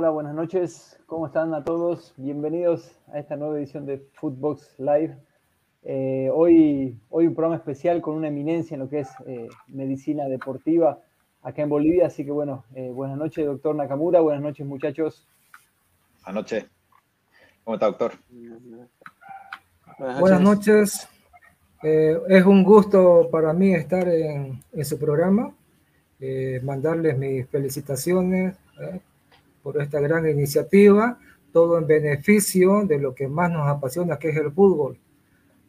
Hola, 0.00 0.10
buenas 0.10 0.32
noches. 0.32 0.96
¿Cómo 1.06 1.26
están 1.26 1.52
a 1.54 1.64
todos? 1.64 2.14
Bienvenidos 2.16 2.92
a 3.12 3.18
esta 3.18 3.34
nueva 3.34 3.58
edición 3.58 3.84
de 3.84 3.98
Footbox 4.12 4.78
Live. 4.78 5.18
Eh, 5.82 6.30
hoy, 6.32 6.96
hoy 7.10 7.26
un 7.26 7.34
programa 7.34 7.56
especial 7.56 8.00
con 8.00 8.14
una 8.14 8.28
eminencia 8.28 8.76
en 8.76 8.80
lo 8.82 8.88
que 8.88 9.00
es 9.00 9.08
eh, 9.26 9.48
medicina 9.66 10.28
deportiva 10.28 11.00
acá 11.42 11.62
en 11.62 11.68
Bolivia. 11.68 12.06
Así 12.06 12.24
que 12.24 12.30
bueno, 12.30 12.64
eh, 12.76 12.92
buenas 12.94 13.18
noches, 13.18 13.44
doctor 13.44 13.74
Nakamura. 13.74 14.20
Buenas 14.20 14.40
noches, 14.40 14.64
muchachos. 14.64 15.26
Buenas 16.24 16.44
noches. 16.44 16.66
¿Cómo 17.64 17.74
está, 17.74 17.86
doctor? 17.86 18.12
Buenas 20.20 20.40
noches. 20.40 21.08
es 21.82 22.44
un 22.44 22.62
gusto 22.62 23.28
para 23.32 23.52
mí 23.52 23.74
estar 23.74 24.06
en, 24.06 24.62
en 24.72 24.84
su 24.84 24.96
programa. 24.96 25.52
mandarles 26.62 27.18
mis 27.18 27.48
felicitaciones 27.48 28.56
por 29.68 29.82
esta 29.82 30.00
gran 30.00 30.26
iniciativa, 30.26 31.18
todo 31.52 31.76
en 31.76 31.86
beneficio 31.86 32.86
de 32.86 32.98
lo 32.98 33.14
que 33.14 33.28
más 33.28 33.50
nos 33.50 33.68
apasiona, 33.68 34.18
que 34.18 34.30
es 34.30 34.36
el 34.38 34.50
fútbol. 34.50 34.96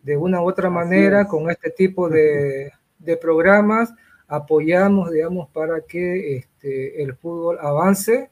De 0.01 0.15
una 0.15 0.41
u 0.41 0.47
otra 0.47 0.69
manera, 0.69 1.27
con 1.27 1.51
este 1.51 1.69
tipo 1.71 2.07
de, 2.07 2.71
de, 2.97 3.17
programas, 3.17 3.93
apoyamos, 4.25 5.11
digamos, 5.11 5.49
para 5.49 5.81
que 5.81 6.37
este, 6.37 7.03
el 7.03 7.13
fútbol 7.13 7.57
avance, 7.59 8.29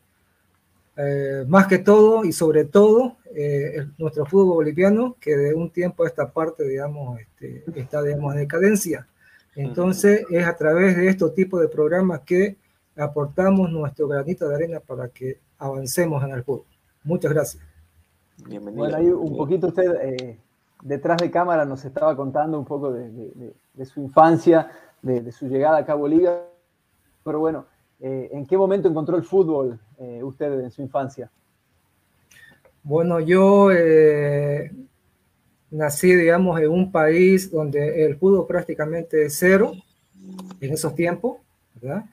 eh, 0.95 1.43
más 1.49 1.67
que 1.67 1.79
todo 1.79 2.23
y 2.23 2.31
sobre 2.31 2.63
todo 2.63 3.17
eh, 3.35 3.87
nuestro 3.97 4.25
fútbol 4.25 4.55
boliviano, 4.55 5.17
que 5.19 5.35
de 5.35 5.53
un 5.53 5.69
tiempo 5.69 6.05
a 6.05 6.07
esta 6.07 6.31
parte, 6.31 6.65
digamos, 6.65 7.19
este, 7.19 7.65
está, 7.75 8.01
digamos, 8.01 8.35
en 8.35 8.39
decadencia. 8.39 9.05
Entonces, 9.53 10.23
es 10.29 10.47
a 10.47 10.55
través 10.55 10.95
de 10.95 11.09
estos 11.09 11.35
tipos 11.35 11.59
de 11.59 11.67
programas 11.67 12.21
que 12.21 12.55
aportamos 12.95 13.69
nuestro 13.69 14.07
granito 14.07 14.47
de 14.47 14.55
arena 14.55 14.79
para 14.79 15.09
que 15.09 15.39
avancemos 15.57 16.23
en 16.23 16.31
el 16.31 16.43
fútbol. 16.43 16.65
Muchas 17.03 17.31
gracias. 17.31 17.63
Bienvenido. 18.45 18.83
Bueno, 18.83 18.97
ahí 18.97 19.07
un 19.07 19.35
poquito 19.35 19.67
usted 19.67 19.95
eh, 20.01 20.39
detrás 20.83 21.17
de 21.17 21.31
cámara 21.31 21.65
nos 21.65 21.83
estaba 21.85 22.15
contando 22.15 22.59
un 22.59 22.65
poco 22.65 22.91
de, 22.91 23.53
su 23.85 24.01
infancia, 24.01 24.69
de, 25.01 25.31
su 25.31 25.47
llegada 25.47 25.77
acá 25.77 25.93
a 25.93 25.95
Bolivia. 25.95 26.43
Pero 27.23 27.39
bueno, 27.39 27.65
eh, 27.99 28.29
¿en 28.31 28.45
qué 28.45 28.57
momento 28.57 28.87
encontró 28.87 29.17
el 29.17 29.23
fútbol 29.23 29.79
eh, 29.97 30.21
usted 30.23 30.59
en 30.59 30.71
su 30.71 30.81
infancia? 30.81 31.29
Bueno, 32.83 33.19
yo 33.19 33.69
nací, 35.71 36.15
digamos, 36.15 36.59
en 36.61 36.69
un 36.69 36.91
país 36.91 37.51
donde 37.51 38.05
el 38.05 38.15
fútbol 38.15 38.47
prácticamente 38.47 39.25
es 39.25 39.37
cero 39.37 39.73
en 40.61 40.73
esos 40.73 40.95
tiempos, 40.95 41.37
¿verdad? 41.81 42.05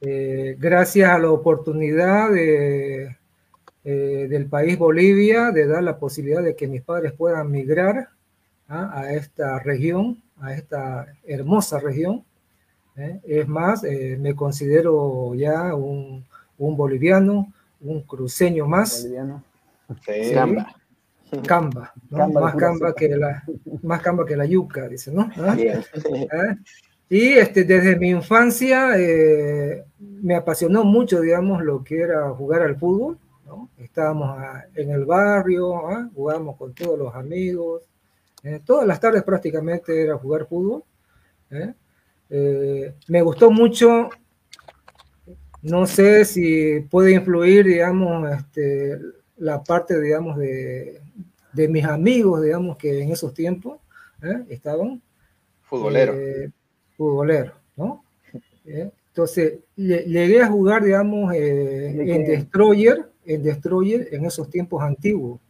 Eh, 0.00 0.56
gracias 0.58 1.10
a 1.10 1.18
la 1.18 1.30
oportunidad 1.30 2.30
de, 2.30 3.16
eh, 3.84 4.26
del 4.28 4.46
país 4.46 4.78
Bolivia 4.78 5.50
de 5.50 5.66
dar 5.66 5.82
la 5.82 5.98
posibilidad 5.98 6.42
de 6.42 6.54
que 6.54 6.68
mis 6.68 6.82
padres 6.82 7.12
puedan 7.12 7.50
migrar 7.50 8.08
¿ah? 8.68 8.90
a 8.94 9.12
esta 9.12 9.58
región, 9.58 10.22
a 10.40 10.54
esta 10.54 11.06
hermosa 11.26 11.80
región. 11.80 12.24
¿eh? 12.96 13.20
Es 13.26 13.48
más, 13.48 13.82
me 13.82 14.34
considero 14.36 15.34
ya 15.34 15.74
un, 15.74 16.24
un, 16.58 16.76
boliviano, 16.76 17.52
un 17.80 18.02
cruceño 18.02 18.66
más. 18.66 19.02
Boliviano. 19.02 19.42
Sí. 20.04 20.32
Camba. 21.46 21.92
más, 22.10 22.54
camba 22.54 22.94
que 22.94 23.08
la, 23.08 23.44
más 23.82 24.00
camba 24.00 24.24
que 24.24 24.36
la 24.36 24.46
yuca, 24.46 24.88
dice, 24.88 25.12
¿no? 25.12 25.30
¿Ah? 25.36 25.56
Y 27.10 27.32
este, 27.32 27.64
desde 27.64 27.98
mi 27.98 28.10
infancia 28.10 28.98
eh, 28.98 29.84
me 29.98 30.34
apasionó 30.34 30.84
mucho, 30.84 31.20
digamos, 31.20 31.62
lo 31.62 31.82
que 31.82 32.00
era 32.00 32.28
jugar 32.30 32.62
al 32.62 32.76
fútbol. 32.76 33.18
¿no? 33.46 33.70
Estábamos 33.78 34.38
en 34.74 34.90
el 34.90 35.06
barrio, 35.06 35.88
¿ah? 35.88 36.10
jugábamos 36.14 36.56
con 36.56 36.74
todos 36.74 36.98
los 36.98 37.14
amigos. 37.14 37.82
Eh, 38.42 38.60
todas 38.64 38.86
las 38.86 39.00
tardes 39.00 39.22
prácticamente 39.22 40.02
era 40.02 40.18
jugar 40.18 40.46
fútbol. 40.46 40.84
¿eh? 41.50 41.72
me 43.08 43.22
gustó 43.22 43.50
mucho, 43.50 44.10
no 45.62 45.86
sé 45.86 46.26
si 46.26 46.80
puede 46.80 47.12
influir, 47.12 47.64
digamos, 47.64 48.30
este, 48.30 48.98
la 49.38 49.64
parte, 49.64 49.98
digamos, 49.98 50.36
de, 50.36 51.00
de, 51.54 51.68
mis 51.68 51.86
amigos, 51.86 52.42
digamos, 52.42 52.76
que 52.76 53.00
en 53.00 53.12
esos 53.12 53.32
tiempos 53.32 53.80
estaban. 54.50 55.00
Futbolero 55.62 56.12
futbolero, 56.98 57.52
¿no? 57.76 58.04
¿Eh? 58.66 58.90
Entonces, 59.08 59.60
llegué 59.76 60.42
a 60.42 60.48
jugar, 60.48 60.84
digamos, 60.84 61.32
eh, 61.32 62.14
en 62.14 62.24
Destroyer, 62.24 63.08
en 63.24 63.42
Destroyer 63.42 64.08
en 64.12 64.26
esos 64.26 64.50
tiempos 64.50 64.82
antiguos. 64.82 65.40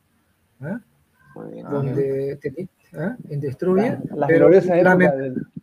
¿eh? 0.62 0.76
Donde 1.70 2.38
en 3.28 3.41
Destroyer. 3.41 3.98
La, 4.14 4.26
pero, 4.26 4.48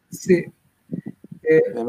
sí, 0.09 0.45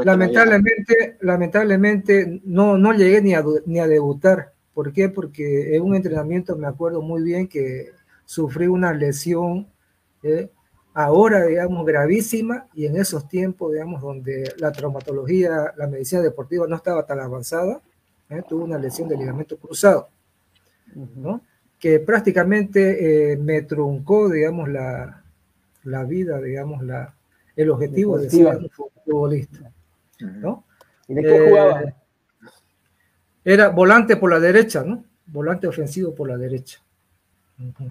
lamentablemente, 0.04 1.16
lamentablemente 1.20 2.40
no, 2.44 2.78
no 2.78 2.92
llegué 2.92 3.20
ni 3.22 3.34
a, 3.34 3.44
ni 3.64 3.80
a 3.80 3.86
debutar. 3.86 4.52
¿Por 4.74 4.92
qué? 4.92 5.08
Porque 5.08 5.74
en 5.74 5.82
un 5.82 5.94
entrenamiento 5.94 6.56
me 6.56 6.66
acuerdo 6.66 7.02
muy 7.02 7.22
bien 7.22 7.48
que 7.48 7.90
sufrí 8.24 8.66
una 8.66 8.92
lesión 8.92 9.66
ahora, 10.96 11.44
digamos, 11.44 11.84
gravísima 11.84 12.68
y 12.72 12.86
en 12.86 12.96
esos 12.96 13.28
tiempos, 13.28 13.70
digamos, 13.70 14.00
donde 14.00 14.54
la 14.56 14.72
traumatología, 14.72 15.74
la 15.76 15.86
medicina 15.88 16.22
deportiva 16.22 16.66
no 16.66 16.74
estaba 16.74 17.04
tan 17.04 17.20
avanzada, 17.20 17.82
¿eh? 18.30 18.42
tuve 18.48 18.64
una 18.64 18.78
lesión 18.78 19.06
de 19.06 19.18
ligamento 19.18 19.58
cruzado, 19.58 20.08
¿no? 20.94 21.42
que 21.78 22.00
prácticamente 22.00 23.32
eh, 23.32 23.36
me 23.36 23.60
truncó, 23.60 24.30
digamos, 24.30 24.70
la, 24.70 25.22
la, 25.84 26.04
vida, 26.04 26.40
digamos, 26.40 26.82
la, 26.82 27.14
el 27.54 27.68
objetivo 27.68 28.16
de 28.18 28.30
ser 28.30 28.56
un 28.56 28.70
futbolista. 28.70 29.70
¿no? 30.20 30.64
¿Y 31.08 31.14
de 31.14 31.22
qué 31.22 31.46
jugaba? 31.46 31.82
Eh, 31.82 31.94
era 33.44 33.68
volante 33.68 34.16
por 34.16 34.30
la 34.30 34.40
derecha, 34.40 34.82
¿no? 34.82 35.04
Volante 35.26 35.68
ofensivo 35.68 36.14
por 36.14 36.26
la 36.26 36.38
derecha. 36.38 36.80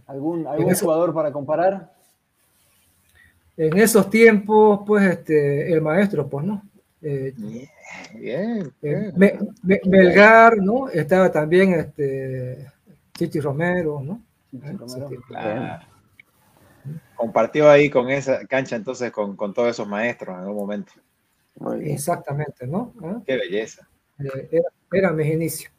¿Algún, 0.07 0.47
algún 0.47 0.73
jugador 0.73 1.13
para 1.13 1.31
comparar? 1.31 1.93
En 3.57 3.77
esos 3.77 4.09
tiempos, 4.09 4.81
pues, 4.85 5.03
este, 5.05 5.71
el 5.71 5.81
maestro, 5.81 6.27
pues, 6.27 6.45
¿no? 6.45 6.63
Eh, 7.01 7.33
bien, 8.15 8.73
eh, 8.81 9.11
Belgar, 9.83 10.57
¿no? 10.57 10.89
Estaba 10.89 11.31
también 11.31 11.73
este, 11.73 12.67
Chichi 13.13 13.39
Romero, 13.39 14.01
¿no? 14.01 14.21
Compartió 17.15 17.69
ahí 17.69 17.89
con 17.89 18.09
esa 18.09 18.45
cancha 18.45 18.75
entonces 18.75 19.11
con, 19.11 19.35
con, 19.35 19.53
todos 19.53 19.69
esos 19.69 19.87
maestros 19.87 20.35
en 20.35 20.41
algún 20.41 20.57
momento. 20.57 20.93
Exactamente, 21.81 22.67
¿no? 22.67 22.93
¿Ah? 23.03 23.21
Qué 23.25 23.37
belleza. 23.37 23.87
Eh, 24.19 24.49
era, 24.51 24.69
era, 24.91 25.11
mis 25.11 25.27
inicios. 25.27 25.71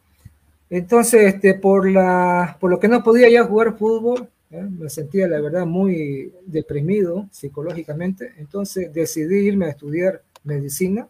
Entonces, 0.71 1.35
este, 1.35 1.55
por, 1.55 1.91
la, 1.91 2.57
por 2.61 2.71
lo 2.71 2.81
que 2.81 2.89
no 2.89 3.03
podía 3.03 3.29
ya 3.29 3.45
jugar 3.45 3.77
fútbol, 3.77 4.29
¿eh? 4.51 4.63
me 4.63 4.89
sentía 4.89 5.29
la 5.29 5.41
verdad 5.41 5.67
muy 5.67 6.33
deprimido 6.45 7.29
psicológicamente, 7.31 8.35
entonces 8.39 8.93
decidí 8.93 9.47
irme 9.47 9.67
a 9.67 9.71
estudiar 9.71 10.23
medicina. 10.45 11.09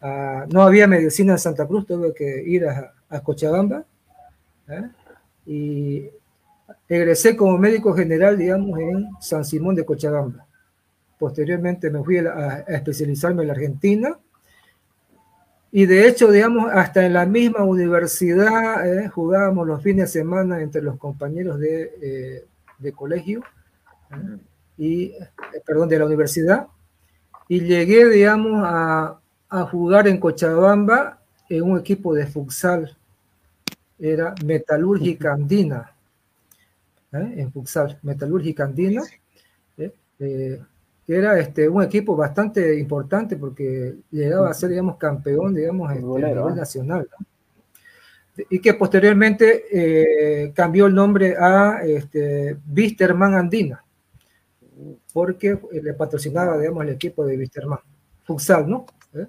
Ah, 0.00 0.46
no 0.52 0.62
había 0.62 0.86
medicina 0.86 1.32
en 1.32 1.38
Santa 1.38 1.66
Cruz, 1.66 1.86
tuve 1.86 2.12
que 2.14 2.42
ir 2.46 2.66
a, 2.66 2.92
Cochabamba 3.22 3.84
¿eh? 4.68 4.82
y 5.46 6.10
egresé 6.88 7.36
como 7.36 7.56
médico 7.56 7.94
general, 7.94 8.36
digamos, 8.36 8.78
en 8.78 9.08
San 9.20 9.44
Simón 9.44 9.74
de 9.74 9.84
Cochabamba. 9.84 10.46
Posteriormente 11.18 11.90
me 11.90 12.02
fui 12.02 12.18
a, 12.18 12.64
especializarme 12.68 13.42
en 13.42 13.48
la 13.48 13.54
Argentina 13.54 14.18
y 15.72 15.86
de 15.86 16.08
hecho, 16.08 16.30
digamos, 16.30 16.70
hasta 16.72 17.04
en 17.04 17.12
la 17.12 17.26
misma 17.26 17.64
universidad 17.64 18.86
eh, 18.86 19.08
jugábamos 19.08 19.66
los 19.66 19.82
fines 19.82 20.12
de 20.12 20.20
semana 20.20 20.60
entre 20.60 20.82
los 20.82 20.96
compañeros 20.96 21.58
de, 21.58 22.44
eh, 22.82 22.92
colegio 22.92 23.42
eh, 24.10 24.38
y, 24.78 25.12
perdón, 25.64 25.88
de 25.88 25.98
la 25.98 26.06
universidad. 26.06 26.68
Y 27.48 27.60
llegué, 27.60 28.08
digamos, 28.08 28.62
a, 28.64 29.18
a, 29.48 29.62
jugar 29.64 30.08
en 30.08 30.18
Cochabamba 30.18 31.20
en 31.48 31.62
un 31.62 31.78
equipo 31.78 32.14
de 32.14 32.26
futsal. 32.26 32.96
Era 33.98 34.34
Metalúrgica 34.44 35.32
Andina. 35.32 35.92
En 37.12 37.50
futsal, 37.50 37.98
Metalúrgica 38.02 38.64
Andina 38.64 39.02
que 41.06 41.16
era 41.16 41.38
este, 41.38 41.68
un 41.68 41.82
equipo 41.82 42.16
bastante 42.16 42.78
importante 42.78 43.36
porque 43.36 43.94
llegaba 44.10 44.50
a 44.50 44.54
ser, 44.54 44.70
digamos, 44.70 44.96
campeón, 44.96 45.54
digamos, 45.54 45.92
este, 45.92 46.02
a 46.02 46.06
nivel 46.06 46.24
¿eh? 46.24 46.54
nacional. 46.56 47.08
Y 48.50 48.58
que 48.58 48.74
posteriormente 48.74 49.64
eh, 49.70 50.52
cambió 50.52 50.86
el 50.86 50.94
nombre 50.94 51.36
a 51.38 51.80
este, 51.84 52.58
Wisterman 52.74 53.34
Andina, 53.34 53.82
porque 55.12 55.58
le 55.72 55.94
patrocinaba, 55.94 56.58
digamos, 56.58 56.84
el 56.84 56.90
equipo 56.90 57.24
de 57.24 57.38
Wisterman, 57.38 57.78
Futsal, 58.24 58.68
¿no? 58.68 58.84
¿Eh? 59.14 59.26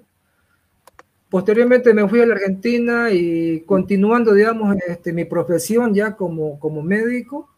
posteriormente 1.30 1.94
me 1.94 2.08
fui 2.08 2.20
a 2.20 2.26
la 2.26 2.34
Argentina 2.34 3.10
y 3.10 3.60
continuando, 3.60 4.34
digamos, 4.34 4.76
este, 4.86 5.12
mi 5.12 5.24
profesión 5.24 5.94
ya 5.94 6.16
como, 6.16 6.58
como 6.58 6.82
médico, 6.82 7.48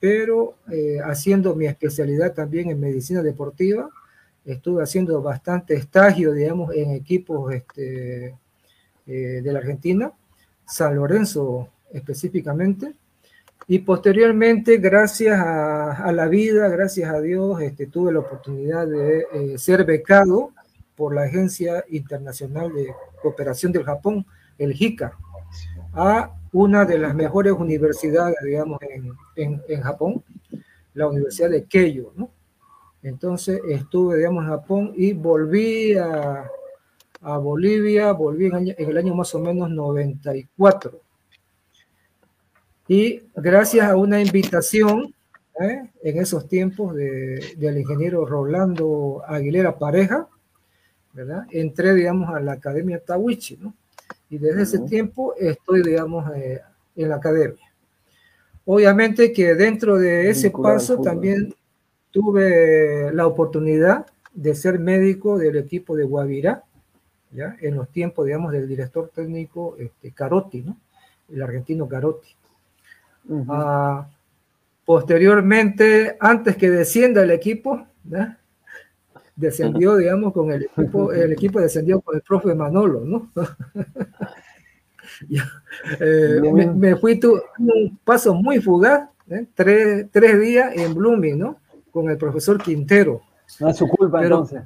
pero 0.00 0.56
eh, 0.72 0.98
haciendo 1.04 1.54
mi 1.54 1.66
especialidad 1.66 2.32
también 2.32 2.70
en 2.70 2.80
medicina 2.80 3.22
deportiva. 3.22 3.90
Estuve 4.44 4.82
haciendo 4.82 5.20
bastante 5.20 5.74
estagio, 5.74 6.32
digamos, 6.32 6.74
en 6.74 6.92
equipos 6.92 7.52
este, 7.54 8.34
eh, 9.06 9.40
de 9.42 9.52
la 9.52 9.58
Argentina, 9.58 10.10
San 10.66 10.96
Lorenzo 10.96 11.68
específicamente. 11.92 12.94
Y 13.66 13.80
posteriormente, 13.80 14.78
gracias 14.78 15.38
a, 15.38 16.10
la 16.12 16.26
vida, 16.26 16.66
gracias 16.68 17.12
a 17.12 17.20
Dios, 17.20 17.60
este, 17.60 17.86
tuve 17.86 18.10
la 18.10 18.20
oportunidad 18.20 18.88
de 18.88 19.26
eh, 19.32 19.58
ser 19.58 19.84
becado 19.84 20.52
por 20.96 21.14
la 21.14 21.24
Agencia 21.24 21.84
Internacional 21.90 22.72
de 22.72 22.92
Cooperación 23.22 23.70
del 23.70 23.84
Japón, 23.84 24.26
el 24.58 24.72
JICA, 24.72 25.12
a 25.92 26.32
una 26.52 26.84
de 26.84 26.98
las 26.98 27.14
mejores 27.14 27.52
universidades, 27.52 28.36
digamos, 28.44 28.78
en, 29.36 29.62
en, 29.68 29.80
Japón, 29.80 30.22
la 30.94 31.06
Universidad 31.06 31.50
de 31.50 31.64
Keio, 31.64 32.12
¿no? 32.16 32.30
Entonces 33.02 33.60
estuve, 33.68 34.18
digamos, 34.18 34.44
en 34.44 34.50
Japón 34.50 34.92
y 34.96 35.12
volví 35.12 35.96
a, 35.96 36.50
a 37.22 37.38
Bolivia, 37.38 38.12
volví 38.12 38.46
en, 38.46 38.74
el 38.76 38.96
año 38.96 39.14
más 39.14 39.34
o 39.34 39.40
menos 39.40 39.70
94. 39.70 41.00
Y 42.88 43.22
gracias 43.36 43.88
a 43.88 43.96
una 43.96 44.20
invitación 44.20 45.14
¿eh? 45.60 45.90
en 46.02 46.18
esos 46.18 46.48
tiempos 46.48 46.94
de, 46.94 47.54
del 47.56 47.78
ingeniero 47.78 48.26
Rolando 48.26 49.22
Aguilera 49.26 49.78
Pareja, 49.78 50.28
¿verdad? 51.12 51.46
Entré, 51.50 51.94
digamos, 51.94 52.34
a 52.34 52.40
la 52.40 52.52
Academia 52.52 52.98
Tawichi, 52.98 53.56
¿no? 53.58 53.74
Y 54.30 54.38
desde 54.38 54.62
ese 54.62 54.78
tiempo 54.80 55.34
estoy, 55.36 55.82
digamos, 55.82 56.30
eh, 56.36 56.60
en 56.96 57.08
la 57.08 57.16
academia. 57.16 57.66
Obviamente 58.64 59.32
que 59.32 59.54
dentro 59.54 59.98
de 59.98 60.30
ese 60.30 60.50
paso 60.50 61.00
también 61.00 61.54
tuve 62.10 63.12
la 63.12 63.26
oportunidad 63.26 64.06
de 64.32 64.54
ser 64.54 64.78
médico 64.78 65.38
del 65.38 65.56
equipo 65.56 65.96
de 65.96 66.04
Guavirá, 66.04 66.64
¿ya? 67.32 67.56
en 67.60 67.74
los 67.74 67.88
tiempos, 67.88 68.26
digamos, 68.26 68.52
del 68.52 68.68
director 68.68 69.10
técnico 69.12 69.76
este, 69.78 70.12
Carotti, 70.12 70.62
¿no? 70.62 70.76
el 71.32 71.42
argentino 71.42 71.88
Carotti. 71.88 72.28
Ah, 73.48 74.08
posteriormente, 74.84 76.16
antes 76.20 76.56
que 76.56 76.70
descienda 76.70 77.22
el 77.22 77.30
equipo, 77.30 77.86
¿ya? 78.04 78.39
Descendió, 79.40 79.96
digamos, 79.98 80.32
con 80.32 80.50
el 80.52 80.64
equipo, 80.64 81.12
el 81.12 81.32
equipo 81.32 81.60
descendió 81.60 82.00
con 82.00 82.16
el 82.16 82.22
profe 82.22 82.54
Manolo, 82.54 83.04
¿no? 83.04 83.30
Eh, 86.00 86.40
me, 86.74 86.96
fui 86.96 87.20
tu, 87.20 87.38
un 87.58 87.98
paso 88.02 88.32
muy 88.32 88.58
fugaz, 88.58 89.10
¿eh? 89.28 89.46
tres, 89.54 90.06
tres, 90.10 90.40
días 90.40 90.72
en 90.74 90.94
Blooming, 90.94 91.38
¿no? 91.38 91.60
Con 91.90 92.08
el 92.08 92.16
profesor 92.16 92.62
Quintero. 92.62 93.20
No 93.58 93.68
es 93.68 93.76
su 93.76 93.86
culpa 93.86 94.22
entonces. 94.22 94.62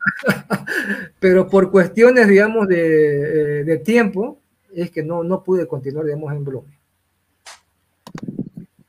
pero 1.18 1.48
por 1.48 1.70
cuestiones, 1.70 2.28
digamos, 2.28 2.68
de, 2.68 3.60
eh, 3.60 3.64
de, 3.64 3.78
tiempo, 3.78 4.38
es 4.74 4.90
que 4.90 5.02
no, 5.02 5.24
no 5.24 5.42
pude 5.42 5.66
continuar, 5.66 6.04
digamos, 6.04 6.30
en 6.32 6.44
Blooming. 6.44 6.79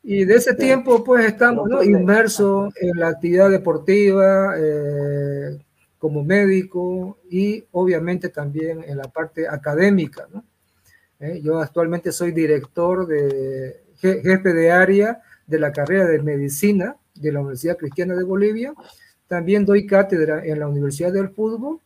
Y 0.03 0.25
de 0.25 0.35
ese 0.35 0.55
tiempo, 0.55 1.03
pues 1.03 1.25
estamos 1.25 1.69
¿no? 1.69 1.83
inmersos 1.83 2.73
en 2.81 2.97
la 2.97 3.09
actividad 3.09 3.51
deportiva 3.51 4.55
eh, 4.57 5.59
como 5.99 6.23
médico 6.23 7.19
y 7.29 7.63
obviamente 7.71 8.29
también 8.29 8.83
en 8.83 8.97
la 8.97 9.03
parte 9.03 9.47
académica. 9.47 10.27
¿no? 10.33 10.43
Eh, 11.19 11.41
yo 11.43 11.59
actualmente 11.59 12.11
soy 12.11 12.31
director 12.31 13.05
de 13.05 13.83
jefe 13.97 14.53
de 14.53 14.71
área 14.71 15.21
de 15.45 15.59
la 15.59 15.71
carrera 15.71 16.07
de 16.07 16.19
medicina 16.23 16.95
de 17.13 17.31
la 17.31 17.41
Universidad 17.41 17.77
Cristiana 17.77 18.15
de 18.15 18.23
Bolivia. 18.23 18.73
También 19.27 19.65
doy 19.65 19.85
cátedra 19.85 20.43
en 20.43 20.59
la 20.59 20.67
Universidad 20.67 21.13
del 21.13 21.29
Fútbol. 21.29 21.79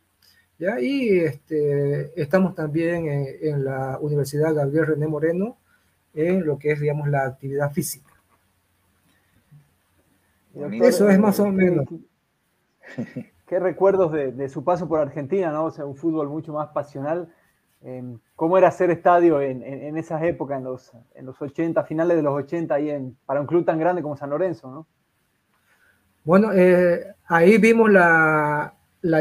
¿ya? 0.57 0.79
Y 0.79 1.19
este, 1.19 2.13
estamos 2.19 2.56
también 2.56 3.09
en, 3.09 3.27
en 3.41 3.65
la 3.65 4.00
Universidad 4.00 4.56
Gabriel 4.56 4.88
René 4.88 5.07
Moreno 5.07 5.57
en 6.15 6.45
lo 6.45 6.57
que 6.57 6.71
es, 6.71 6.79
digamos, 6.79 7.07
la 7.09 7.25
actividad 7.25 7.71
física. 7.71 8.12
Eso 10.81 11.09
es 11.09 11.19
más 11.19 11.39
o 11.39 11.47
menos. 11.47 11.85
¿Qué 13.45 13.59
recuerdos 13.59 14.12
de, 14.12 14.50
su 14.50 14.63
paso 14.63 14.88
por 14.88 15.00
Argentina, 15.00 15.51
¿no? 15.51 15.65
O 15.65 15.71
sea, 15.71 15.85
un 15.85 15.95
fútbol 15.95 16.29
mucho 16.29 16.53
más 16.53 16.69
pasional. 16.69 17.27
Em, 17.81 18.17
¿Cómo 18.35 18.57
era 18.57 18.69
hacer 18.69 18.89
estadio 18.89 19.41
en, 19.41 19.97
esas 19.97 20.23
épocas, 20.23 20.57
en 20.57 20.63
los, 20.63 20.91
en 21.13 21.25
los 21.25 21.41
80, 21.41 21.83
finales 21.83 22.17
de 22.17 22.23
los 22.23 22.33
80, 22.33 22.73
ahí 22.73 22.89
en, 22.89 23.17
para 23.25 23.41
un 23.41 23.47
club 23.47 23.65
tan 23.65 23.77
grande 23.77 24.01
como 24.01 24.15
San 24.15 24.29
Lorenzo, 24.29 24.71
¿no? 24.71 24.88
Bueno, 26.23 26.51
eh, 26.53 27.13
ahí 27.27 27.57
vimos 27.59 27.91
la, 27.91 28.73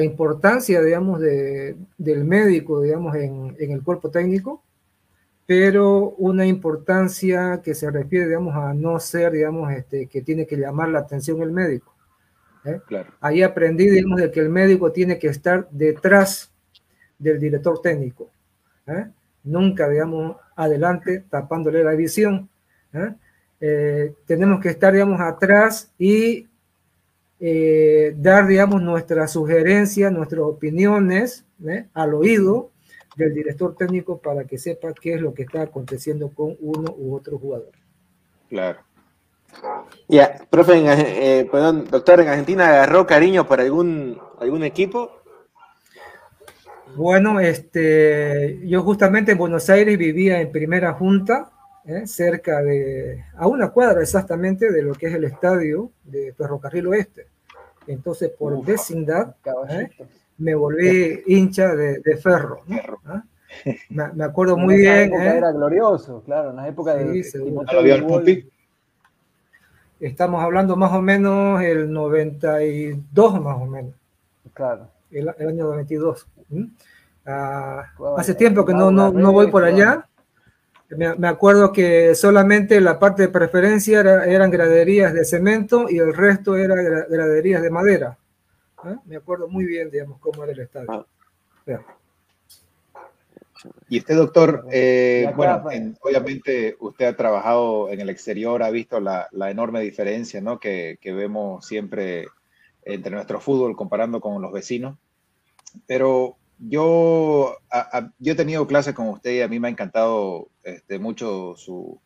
importancia, 0.03 0.81
digamos, 0.81 1.21
de, 1.21 1.77
del 1.99 2.25
médico, 2.25 2.81
digamos, 2.81 3.15
en, 3.17 3.55
en 3.59 3.73
el 3.73 3.83
cuerpo 3.83 4.11
técnico 4.11 4.63
pero 5.47 6.11
una 6.17 6.47
importancia 6.47 7.61
que 7.63 7.75
se 7.75 7.91
refiere, 7.91 8.27
digamos, 8.27 8.55
a 8.57 8.73
no 8.73 8.99
ser, 8.99 9.33
digamos, 9.33 9.71
este, 9.73 10.07
que 10.07 10.23
tiene 10.23 10.47
que 10.47 10.57
llamar 10.57 10.89
la 10.89 11.01
atención 11.01 11.43
el 11.43 11.53
médico. 11.53 11.95
¿eh? 12.65 12.81
Claro. 12.87 13.13
Ahí 13.21 13.43
aprendí, 13.43 13.89
digamos, 13.91 14.21
de 14.21 14.31
que 14.31 14.41
el 14.41 14.49
médico 14.49 14.91
tiene 14.91 15.19
que 15.19 15.29
estar 15.29 15.69
detrás 15.71 16.51
del 17.19 17.39
director 17.39 17.81
técnico. 17.83 18.31
¿eh? 18.87 19.07
Nunca, 19.45 19.89
digamos, 19.89 20.37
adelante, 20.57 21.25
tapándole 21.29 21.85
la 21.85 21.93
visión. 21.93 22.49
¿eh? 22.93 23.15
tenemos 24.27 24.61
que 24.61 24.71
estar, 24.71 24.93
digamos, 24.93 25.21
atrás 25.21 25.93
y 25.99 26.49
dar, 28.17 28.47
digamos, 28.47 28.81
nuestras 28.83 29.33
sugerencias, 29.33 30.11
nuestras 30.11 30.43
opiniones 30.43 31.45
al 31.93 32.15
oído 32.15 32.71
del 33.17 33.35
director 33.35 33.75
técnico 33.77 34.19
para 34.19 34.45
que 34.45 34.59
sepa 34.59 34.93
qué 34.93 35.15
es 35.15 35.21
lo 35.21 35.35
que 35.35 35.43
está 35.43 35.63
aconteciendo 35.63 36.31
con 36.31 36.57
uno 36.61 36.95
u 36.97 37.15
otro 37.15 37.39
jugador. 37.39 37.73
Claro. 38.49 38.81
Ya, 40.09 40.47
profe, 40.51 40.83
eh, 40.85 41.49
perdón, 41.51 41.87
doctor, 41.91 42.21
¿en 42.21 42.29
Argentina 42.29 42.67
agarró 42.67 43.07
cariño 43.07 43.47
para 43.47 43.63
algún, 43.63 44.21
algún 44.41 44.65
equipo? 44.65 45.11
Bueno, 46.97 47.41
este, 47.41 48.61
yo 48.67 48.83
justamente 48.83 49.33
en 49.33 49.39
Buenos 49.39 49.69
Aires 49.71 49.99
vivía 49.99 50.41
en 50.41 50.53
primera 50.53 50.93
junta, 50.93 51.51
eh, 51.87 52.07
cerca 52.07 52.63
de, 52.63 53.25
a 53.37 53.47
una 53.47 53.71
cuadra 53.71 54.01
exactamente 54.01 54.71
de 54.71 54.83
lo 54.83 54.95
que 54.95 55.07
es 55.07 55.15
el 55.15 55.25
estadio 55.25 55.91
de 56.05 56.33
Ferrocarril 56.33 56.87
Oeste. 56.89 57.27
Entonces, 57.87 58.31
por 58.31 58.65
vecindad, 58.65 59.35
¿eh? 59.69 59.91
Me 60.39 60.55
volví 60.55 61.23
hincha 61.27 61.75
de, 61.75 62.17
ferro. 62.17 62.61
¿Ah? 63.07 63.23
Me, 63.89 64.25
acuerdo 64.25 64.57
muy 64.57 64.77
bien. 64.77 65.13
¿eh? 65.13 65.37
Era 65.37 65.53
glorioso, 65.53 66.23
claro, 66.25 66.51
en 66.51 66.57
la 66.57 66.69
época 66.69 66.95
de. 66.95 68.47
Estamos 70.01 70.43
hablando 70.43 70.77
más 70.77 70.93
o 70.93 71.01
menos 71.01 71.63
el 71.63 71.91
92, 71.91 73.41
más 73.41 73.57
o 73.57 73.67
menos. 73.67 73.95
Claro. 74.53 74.89
El, 75.11 75.29
año 75.29 75.65
92. 75.65 76.27
Ah, 77.25 77.85
hace 78.19 78.35
tiempo 78.35 78.65
que 78.65 78.75
no, 78.75 78.91
no, 78.91 79.13
no 79.13 79.33
voy 79.33 79.51
por 79.51 79.65
allá. 79.65 80.07
Me, 80.91 81.27
acuerdo 81.27 81.73
que 81.73 82.15
solamente 82.15 82.81
la 82.81 82.99
parte 82.99 83.23
de 83.23 83.29
preferencia 83.29 84.01
eran 84.01 84.51
graderías 84.51 85.15
de 85.15 85.25
cemento 85.25 85.87
y 85.89 85.99
el 85.99 86.15
resto 86.15 86.57
era 86.57 86.75
graderías 87.09 87.63
de 87.63 87.71
madera. 87.71 88.19
¿Eh? 88.89 88.97
Me 89.05 89.17
acuerdo 89.17 89.49
muy 89.49 89.65
bien, 89.65 89.91
digamos, 89.91 90.19
cómo 90.21 90.45
era 90.45 90.53
el 90.53 90.61
estadio. 90.61 91.07
Ah. 91.67 91.81
Y 93.89 93.99
usted, 93.99 94.17
doctor, 94.17 94.67
eh, 94.71 95.33
bueno, 95.37 95.65
obviamente 96.03 96.77
usted 96.81 97.07
ha 97.07 97.17
trabajado 97.17 97.89
en 97.91 98.01
el 98.01 98.11
exterior, 98.11 98.63
ha 98.63 98.71
visto 98.71 99.01
la, 99.01 99.29
enorme 99.51 99.81
diferencia 99.81 100.41
¿no? 100.41 100.59
que, 100.59 100.99
vemos 101.03 101.67
siempre 101.67 102.27
entre 102.83 103.13
nuestro 103.13 103.41
fútbol 103.41 103.77
comparando 103.77 104.21
con 104.21 104.43
los 104.43 104.53
vecinos. 104.53 104.99
Pero 105.87 106.37
yo, 106.59 107.57
yo 108.19 108.33
he 108.33 108.37
tenido 108.37 108.67
clases 108.67 108.95
con 108.95 109.09
usted 109.09 109.33
y 109.33 109.41
a 109.41 109.49
mí 109.49 109.59
me 109.59 109.69
ha 109.69 109.71
encantado 109.71 110.49
este, 110.63 110.99
mucho 110.99 111.55
su, 111.57 111.99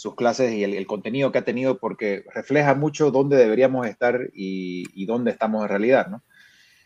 sus 0.00 0.14
clases 0.14 0.54
y 0.54 0.64
el, 0.64 0.86
contenido 0.86 1.30
que 1.30 1.36
ha 1.36 1.44
tenido 1.44 1.78
porque 1.78 2.24
refleja 2.32 2.74
mucho 2.74 3.10
dónde 3.10 3.36
deberíamos 3.36 3.86
estar 3.86 4.30
y, 4.32 5.04
dónde 5.04 5.30
estamos 5.30 5.62
en 5.62 5.68
realidad, 5.68 6.06
¿no? 6.06 6.22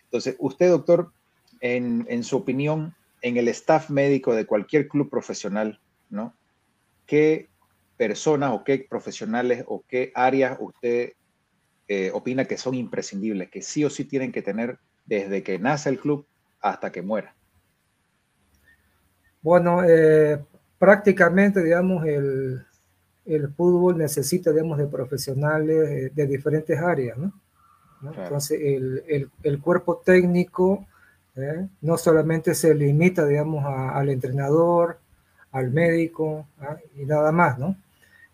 Entonces, 0.03 0.35
usted, 0.41 0.69
doctor, 0.69 1.13
en, 1.61 2.25
su 2.25 2.39
opinión, 2.39 2.93
en 3.23 3.37
el 3.37 3.47
staff 3.47 3.89
médico 3.89 4.35
de 4.35 4.47
cualquier 4.47 4.89
club 4.89 5.11
profesional, 5.11 5.81
¿no? 6.11 6.35
¿Qué 7.07 7.51
personas 7.97 8.51
o 8.51 8.65
qué 8.65 8.85
profesionales 8.91 9.63
o 9.69 9.85
qué 9.87 10.11
áreas 10.17 10.59
usted 10.59 11.13
eh, 11.87 12.11
opina 12.13 12.47
que 12.47 12.59
son 12.59 12.75
imprescindibles, 12.75 13.49
que 13.49 13.63
sí 13.63 13.85
o 13.85 13.91
sí 13.91 14.07
tienen 14.07 14.33
que 14.33 14.43
tener 14.43 14.81
desde 15.07 15.45
que 15.45 15.61
nace 15.61 15.89
el 15.89 16.01
club 16.01 16.27
hasta 16.61 16.91
que 16.91 17.01
muera? 17.01 17.37
Bueno, 19.41 19.85
eh, 19.85 20.45
prácticamente, 20.81 21.63
digamos, 21.63 22.05
el, 22.07 22.67
el, 23.27 23.49
fútbol 23.49 23.99
necesita, 23.99 24.51
digamos, 24.51 24.79
de 24.79 24.87
profesionales 24.87 26.15
de 26.15 26.27
diferentes 26.27 26.79
áreas, 26.79 27.17
¿no? 27.19 27.33
Entonces, 28.03 28.61
el, 28.61 29.03
el, 29.09 29.31
el, 29.43 29.61
cuerpo 29.61 30.03
técnico 30.05 30.87
¿eh? 31.37 31.67
no 31.81 31.97
solamente 31.97 32.55
se 32.55 32.75
limita, 32.75 33.27
digamos, 33.27 33.65
al 33.65 34.09
entrenador, 34.11 34.99
al 35.53 35.71
médico 35.71 36.47
¿ah? 36.61 36.77
y 36.97 37.05
nada 37.05 37.33
más, 37.33 37.59
¿no? 37.59 37.77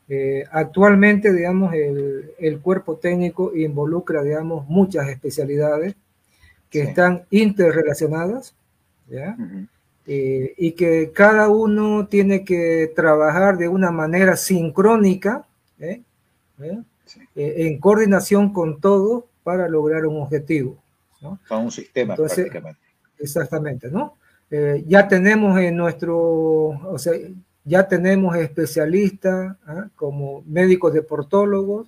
Eh, 0.09 0.45
actualmente, 0.51 1.33
digamos, 1.33 1.73
el, 1.73 2.33
el, 2.39 2.59
cuerpo 2.61 2.97
técnico 2.97 3.55
involucra, 3.55 4.23
digamos, 4.25 4.67
muchas 4.69 5.09
especialidades 5.09 5.95
que 6.69 6.83
están 6.83 7.27
interrelacionadas, 7.31 8.55
¿ya? 9.09 9.37
Eh, 10.13 10.55
y 10.57 10.73
que 10.73 11.13
cada 11.13 11.49
uno 11.49 12.09
tiene 12.09 12.45
que 12.45 12.93
trabajar 12.97 13.57
de 13.57 13.69
una 13.69 13.93
manera 13.93 14.35
sincrónica, 14.37 15.47
en 17.37 17.79
coordinación 17.79 18.53
con 18.53 18.81
todo 18.81 19.29
para 19.45 19.69
lograr 19.69 20.05
un 20.07 20.21
objetivo. 20.21 20.83
¿no? 21.21 21.39
Con 21.49 21.67
un 21.67 21.71
sistema 21.71 22.17
prácticamente. 22.17 22.81
Exactamente, 23.21 23.89
¿no? 23.89 24.17
Eh, 24.51 24.83
ya 24.85 25.07
tenemos 25.07 25.61
en 25.61 25.77
nuestro, 25.77 26.19
o 26.19 26.99
sea, 26.99 27.13
ya 27.65 27.87
tenemos 27.87 28.35
especialistas 28.35 29.57
¿ah? 29.65 29.87
como 29.95 30.43
médicos 30.45 30.93
deportólogos 30.93 31.87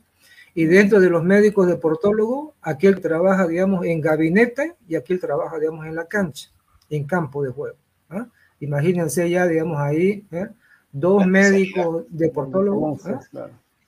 y 0.54 0.66
dentro 0.66 1.00
de 1.00 1.10
los 1.10 1.24
médicos 1.24 1.66
deportólogos, 1.66 2.54
aquel 2.62 3.00
trabaja, 3.00 3.48
digamos, 3.48 3.84
en 3.84 4.00
gabinete 4.00 4.76
y 4.86 4.94
aquel 4.94 5.18
trabaja, 5.18 5.58
digamos, 5.58 5.86
en 5.86 5.96
la 5.96 6.04
cancha, 6.04 6.50
en 6.88 7.02
campo 7.02 7.42
de 7.42 7.50
juego. 7.50 7.81
¿Ah? 8.12 8.28
Imagínense 8.60 9.28
ya, 9.28 9.46
digamos, 9.46 9.78
ahí 9.80 10.24
¿eh? 10.30 10.48
dos 10.92 11.26
médicos 11.26 12.04
deportólogos 12.08 13.04
¿ah? 13.06 13.20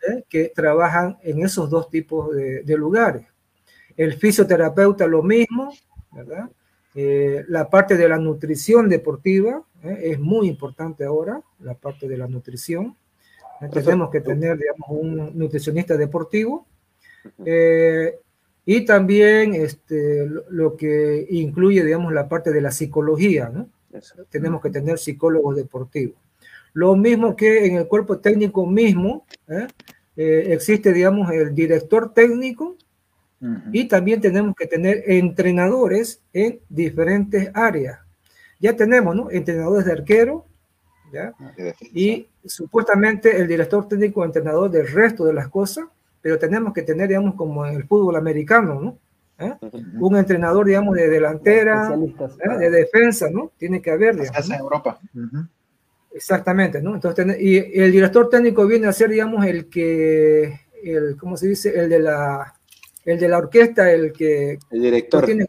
¿eh? 0.09 0.25
que 0.29 0.53
trabajan 0.55 1.17
en 1.23 1.45
esos 1.45 1.71
dos 1.71 1.89
tipos 1.91 2.35
de, 2.35 2.63
de 2.63 2.77
lugares. 2.77 3.27
El 3.97 4.15
fisioterapeuta 4.15 5.07
lo 5.07 5.23
mismo, 5.23 5.73
¿verdad? 6.11 6.51
Eh, 6.97 7.45
la 7.49 7.69
parte 7.69 7.97
de 7.97 8.09
la 8.09 8.19
nutrición 8.19 8.89
deportiva 8.89 9.65
eh, 9.83 10.13
es 10.13 10.21
muy 10.21 10.49
importante 10.49 11.05
ahora, 11.05 11.43
la 11.61 11.75
parte 11.75 12.07
de 12.07 12.17
la 12.17 12.29
nutrición. 12.29 12.97
tenemos 13.73 14.11
que 14.11 14.21
tener, 14.21 14.57
digamos, 14.57 14.89
un 14.89 15.37
nutricionista 15.37 15.97
deportivo. 15.97 16.67
Eh, 17.45 18.17
y 18.67 18.85
también 18.85 19.55
este, 19.55 20.27
lo, 20.51 20.77
que 20.77 21.27
incluye, 21.31 21.85
digamos, 21.85 22.13
la 22.13 22.29
parte 22.29 22.53
de 22.53 22.61
la 22.61 22.71
psicología, 22.71 23.51
¿no? 23.53 23.69
Tenemos 24.31 24.61
que 24.63 24.71
tener 24.71 24.99
psicólogos 24.99 25.57
deportivos. 25.57 26.17
Lo 26.73 26.97
mismo 26.97 27.37
que 27.37 27.67
en 27.67 27.77
el 27.77 27.87
cuerpo 27.87 28.19
técnico 28.19 28.67
mismo, 28.67 29.25
existe, 30.17 30.93
digamos, 30.93 31.31
el 31.31 31.55
director 31.55 32.13
técnico 32.13 32.77
y 33.73 33.87
también 33.89 34.21
tenemos 34.21 34.55
que 34.57 34.67
tener 34.67 35.05
entrenadores 35.07 36.21
en 36.33 36.61
diferentes 36.69 37.51
áreas. 37.55 37.99
Ya 38.59 38.75
tenemos, 38.75 39.15
¿no? 39.15 39.31
Entrenadores 39.31 39.85
de 39.85 39.93
arquero, 39.93 40.47
¿ya? 41.13 41.35
Ah, 41.39 41.53
y 41.93 42.27
supuestamente 42.45 43.37
el 43.37 43.47
director 43.47 43.87
técnico 43.87 44.25
entrenador 44.25 44.71
del 44.71 44.89
resto 44.89 45.25
de 45.25 45.35
las 45.35 45.49
cosas, 45.49 45.85
pero 46.23 46.39
tenemos 46.39 46.73
que 46.73 46.83
tener, 46.83 47.09
digamos, 47.09 47.35
como 47.35 47.67
en 47.67 47.75
el 47.75 47.85
fútbol 47.85 48.17
americano, 48.17 48.81
¿no? 48.81 48.99
¿Eh? 49.39 49.53
Un 49.99 50.17
entrenador, 50.17 50.67
digamos, 50.67 50.95
de 50.95 51.09
delantera, 51.09 51.93
¿eh? 51.95 52.59
de 52.59 52.71
defensa, 52.71 53.29
¿no? 53.31 53.53
Tiene 53.57 53.83
que 53.83 53.91
haber, 53.91 54.17
digamos. 54.17 54.51
en 54.51 54.61
Europa. 54.61 55.01
Exactamente, 56.13 56.81
¿no? 56.81 56.95
Entonces, 56.95 57.37
y 57.41 57.57
el 57.57 57.91
director 57.91 58.29
técnico 58.29 58.67
viene 58.67 58.87
a 58.87 58.93
ser, 58.93 59.11
digamos, 59.11 59.45
el 59.45 59.69
que, 59.69 60.61
el, 60.85 61.17
¿cómo 61.17 61.37
se 61.37 61.49
dice? 61.49 61.77
El 61.77 61.89
de 61.89 61.99
la 61.99 62.55
el 63.05 63.19
de 63.19 63.29
la 63.29 63.39
orquesta, 63.39 63.91
el 63.93 64.13
que... 64.13 64.59
El 64.71 64.83
director. 64.83 65.25
Tiene, 65.25 65.47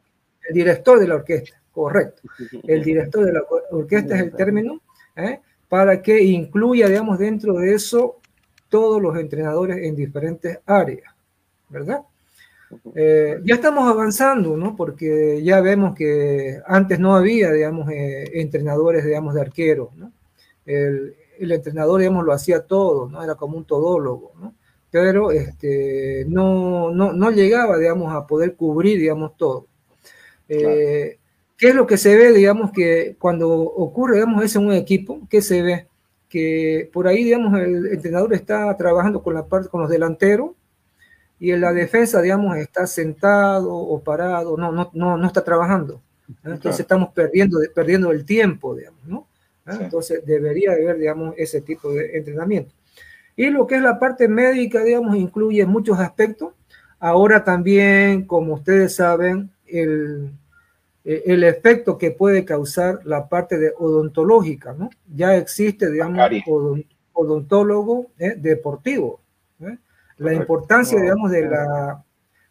el 0.47 0.53
director 0.53 0.99
de 0.99 1.07
la 1.07 1.15
orquesta, 1.15 1.61
correcto. 1.71 2.23
El 2.63 2.83
director 2.83 3.25
de 3.25 3.33
la 3.33 3.43
orquesta 3.71 4.15
es 4.15 4.21
el 4.21 4.35
término, 4.35 4.81
¿eh? 5.15 5.39
para 5.69 6.01
que 6.01 6.21
incluya, 6.21 6.87
digamos, 6.87 7.17
dentro 7.17 7.53
de 7.55 7.73
eso 7.73 8.19
todos 8.69 9.01
los 9.01 9.17
entrenadores 9.17 9.77
en 9.83 9.95
diferentes 9.95 10.59
áreas, 10.65 11.13
¿verdad? 11.69 12.01
Eh, 12.95 13.39
ya 13.43 13.55
estamos 13.55 13.87
avanzando, 13.87 14.57
¿no? 14.57 14.75
Porque 14.75 15.41
ya 15.43 15.61
vemos 15.61 15.95
que 15.95 16.59
antes 16.65 16.99
no 16.99 17.15
había, 17.15 17.51
digamos, 17.51 17.89
eh, 17.91 18.39
entrenadores, 18.39 19.05
digamos, 19.05 19.33
de 19.33 19.41
arqueros, 19.41 19.95
¿no? 19.95 20.11
El, 20.65 21.15
el, 21.39 21.51
entrenador, 21.51 21.99
digamos, 21.99 22.25
lo 22.25 22.33
hacía 22.33 22.61
todo, 22.61 23.09
¿no? 23.09 23.23
Era 23.23 23.35
como 23.35 23.57
un 23.57 23.65
todólogo, 23.65 24.33
¿no? 24.39 24.53
pero 24.95 25.29
este, 25.31 26.23
no, 26.29 26.89
no, 26.89 27.11
no, 27.11 27.29
llegaba, 27.29 27.77
digamos, 27.77 28.13
a 28.15 28.25
poder 28.25 28.55
cubrir, 28.55 28.97
digamos, 28.97 29.35
todo. 29.35 29.67
Eh, 30.47 31.19
¿Qué 31.57 31.67
es 31.67 31.75
lo 31.75 31.85
que 31.85 31.97
se 31.97 32.15
ve, 32.15 32.31
digamos, 32.31 32.71
que 32.71 33.17
cuando 33.19 33.49
ocurre, 33.49 34.15
digamos, 34.15 34.41
eso 34.45 34.61
en 34.61 34.67
un 34.67 34.73
equipo, 34.73 35.19
qué 35.29 35.41
se 35.41 35.61
ve? 35.61 35.87
Que 36.29 36.89
por 36.93 37.09
ahí, 37.09 37.25
digamos, 37.25 37.59
el 37.59 37.87
entrenador 37.87 38.33
está 38.33 38.73
trabajando 38.77 39.21
con 39.21 39.33
la 39.33 39.45
parte, 39.45 39.67
con 39.67 39.81
los 39.81 39.89
delanteros, 39.89 40.51
y 41.39 41.51
en 41.51 41.61
la 41.61 41.73
defensa, 41.73 42.21
digamos, 42.21 42.57
está 42.57 42.87
sentado 42.87 43.73
o 43.73 44.01
parado, 44.01 44.57
no, 44.57 44.71
no, 44.71 44.89
no, 44.93 45.17
no 45.17 45.27
está 45.27 45.43
trabajando. 45.43 46.01
Entonces 46.43 46.79
estamos 46.79 47.09
perdiendo, 47.09 47.59
perdiendo 47.73 48.11
el 48.11 48.25
tiempo, 48.25 48.75
digamos, 48.75 49.05
¿no? 49.05 49.27
Entonces 49.65 50.25
debería 50.25 50.71
haber, 50.73 50.97
digamos, 50.97 51.33
ese 51.37 51.61
tipo 51.61 51.91
de 51.91 52.17
entrenamiento. 52.17 52.73
Y 53.35 53.49
lo 53.49 53.67
que 53.67 53.75
es 53.75 53.81
la 53.81 53.99
parte 53.99 54.27
médica, 54.27 54.83
digamos, 54.83 55.15
incluye 55.17 55.65
muchos 55.65 55.99
aspectos. 55.99 56.53
Ahora 56.99 57.43
también, 57.43 58.25
como 58.25 58.53
ustedes 58.53 58.95
saben, 58.95 59.51
el, 59.67 60.31
el 61.03 61.43
efecto 61.43 61.97
que 61.97 62.11
puede 62.11 62.45
causar 62.45 62.99
la 63.03 63.27
parte 63.27 63.57
de 63.57 63.73
odontológica, 63.77 64.73
¿no? 64.73 64.89
Ya 65.13 65.35
existe, 65.35 65.91
digamos, 65.91 66.19
odontólogo 67.13 68.07
¿eh? 68.17 68.35
deportivo. 68.37 69.19
La 70.17 70.33
importancia, 70.33 70.99
digamos, 70.99 71.31
de 71.31 71.49
la, 71.49 72.03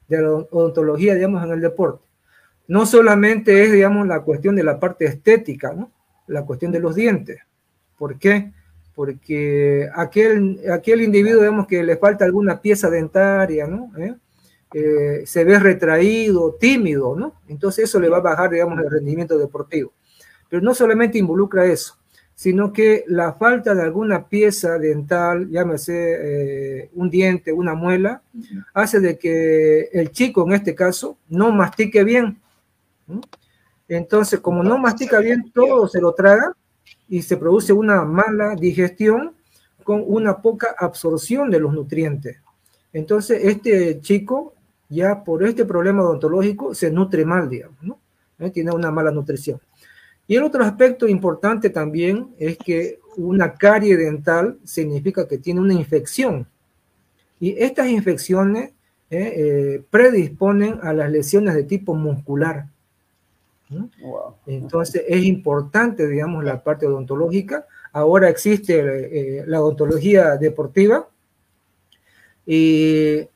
de 0.09 0.23
la 0.23 0.31
odontología, 0.31 1.15
digamos, 1.15 1.43
en 1.45 1.53
el 1.53 1.61
deporte. 1.61 2.05
No 2.67 2.87
solamente 2.87 3.65
es, 3.65 3.73
digamos, 3.73 4.07
la 4.07 4.21
cuestión 4.21 4.57
de 4.57 4.65
la 4.65 4.79
parte 4.79 5.07
estética, 5.07 5.73
¿no? 5.73 5.91
La 6.27 6.45
cuestión 6.45 6.73
de 6.73 6.81
los 6.81 6.95
dientes. 6.95 7.41
¿Por 7.97 8.19
qué? 8.19 8.53
porque 8.95 9.89
aquel, 9.95 10.61
aquel 10.73 11.03
individuo, 11.03 11.41
digamos, 11.41 11.67
que 11.67 11.83
le 11.83 11.97
falta 11.97 12.25
alguna 12.25 12.61
pieza 12.61 12.89
dentaria, 12.89 13.67
¿no? 13.67 13.91
¿Eh? 13.99 14.15
Eh, 14.73 15.23
se 15.27 15.45
ve 15.45 15.59
retraído, 15.59 16.55
tímido, 16.55 17.17
¿no? 17.17 17.35
Entonces 17.49 17.85
eso 17.85 17.99
le 17.99 18.09
va 18.09 18.19
a 18.19 18.23
bajar, 18.23 18.51
digamos, 18.51 18.79
el 18.79 18.91
rendimiento 18.91 19.37
deportivo. 19.37 19.93
Pero 20.49 20.63
no 20.63 20.75
solamente 20.75 21.19
involucra 21.19 21.65
eso, 21.67 21.99
sino 22.35 22.73
que 22.73 23.05
la 23.07 23.35
falta 23.35 23.75
de 23.75 23.83
alguna 23.83 24.27
pieza 24.29 24.79
dental, 24.79 25.49
llámese 25.51 25.93
eh, 26.83 26.91
un 26.95 27.09
diente, 27.09 27.53
una 27.53 27.75
muela, 27.75 28.23
hace 28.73 29.01
de 29.01 29.19
que 29.19 29.89
el 29.93 30.11
chico, 30.11 30.45
en 30.47 30.53
este 30.53 30.75
caso, 30.75 31.17
no 31.29 31.53
mastique 31.53 32.03
bien. 32.03 32.39
Entonces, 33.89 34.41
como 34.41 34.63
no 34.63 34.79
mastica 34.79 35.21
bien, 35.21 35.53
todo 35.53 35.87
se 35.87 36.01
lo 36.01 36.13
traga 36.13 36.53
y 37.09 37.23
se 37.23 37.37
produce 37.37 37.73
una 37.73 38.05
mala 38.05 38.57
digestión 38.57 39.35
con 39.85 40.03
una 40.07 40.39
poca 40.41 40.75
absorción 40.77 41.51
de 41.51 41.61
los 41.61 41.73
nutrientes. 41.73 42.39
Entonces, 42.93 43.45
este 43.45 44.01
chico 44.01 44.55
ya 44.89 45.23
por 45.23 45.45
este 45.45 45.65
problema 45.65 46.03
odontológico 46.03 46.75
se 46.75 46.91
nutre 46.91 47.25
mal, 47.25 47.49
digamos, 47.49 47.83
¿no? 47.83 47.99
¿Eh? 48.39 48.51
Tiene 48.51 48.73
una 48.73 48.91
mala 48.91 49.11
nutrición. 49.11 49.61
Y 50.27 50.37
el 50.37 50.43
otro 50.43 50.65
aspecto 50.65 51.07
importante 51.07 51.71
también 51.71 52.35
es 52.39 52.57
que 52.57 52.99
una 53.17 53.55
carie 53.55 53.97
dental 53.97 54.59
significa 54.65 55.29
que 55.29 55.39
tiene 55.39 55.61
una 55.61 55.75
infección. 55.75 56.47
Y 57.41 57.57
estas 57.59 57.89
infecciones 57.89 58.71
¿eh? 59.11 59.33
Eh, 59.37 59.83
predisponen 59.91 60.81
a 60.83 60.93
las 60.93 61.11
lesiones 61.11 61.55
de 61.55 61.65
tipo 61.65 61.95
muscular. 61.95 62.67
Entonces 64.47 65.03
es 65.09 65.25
importante, 65.25 66.07
digamos, 66.07 66.45
la 66.45 66.63
parte 66.63 66.87
odontológica. 66.87 67.67
Ahora 67.93 68.29
existe 68.29 68.79
eh, 68.79 69.45
la 69.47 69.61
odontología 69.61 70.37
deportiva 70.37 71.09
y 72.47 73.29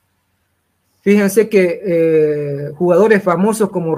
fíjense 1.00 1.48
que 1.48 2.72
jugadores 2.76 3.22
famosos 3.22 3.70
como 3.70 3.94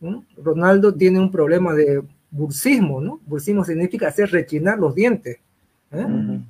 Ronaldo, 0.00 0.24
Ronaldo 0.36 0.94
tiene 0.94 1.20
un 1.20 1.30
problema 1.30 1.74
de 1.74 2.02
bursismo, 2.30 3.00
¿no? 3.00 3.20
Bursismo 3.26 3.64
significa 3.64 4.08
hacer 4.08 4.30
rechinar 4.30 4.78
los 4.78 4.94
dientes. 4.94 5.38
¿eh? 5.92 6.40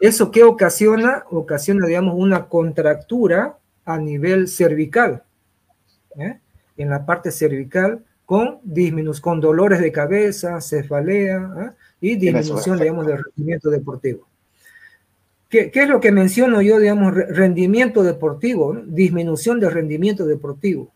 ¿Eso 0.00 0.30
qué 0.30 0.42
ocasiona? 0.42 1.24
Ocasiona, 1.30 1.86
digamos, 1.86 2.14
una 2.16 2.46
contractura 2.46 3.56
a 3.84 3.98
nivel 3.98 4.48
cervical. 4.48 5.22
En 6.76 6.90
la 6.90 7.06
parte 7.06 7.30
cervical 7.30 8.04
con, 8.26 8.60
con 9.20 9.40
dolores 9.40 9.80
de 9.80 9.92
cabeza, 9.92 10.60
cefalea 10.60 11.52
¿ah? 11.56 11.74
y 12.00 12.16
disminución, 12.16 12.78
digamos, 12.78 13.06
del 13.06 13.22
rendimiento 13.22 13.70
deportivo. 13.70 14.26
¿Qué, 15.48 15.70
es 15.72 15.88
lo 15.88 16.00
que 16.00 16.10
menciono 16.10 16.62
yo, 16.62 16.78
digamos, 16.78 17.14
rendimiento 17.14 18.02
deportivo? 18.02 18.74
Disminución 18.86 19.60
del 19.60 19.70
rendimiento 19.70 20.24
deportivo. 20.24 20.90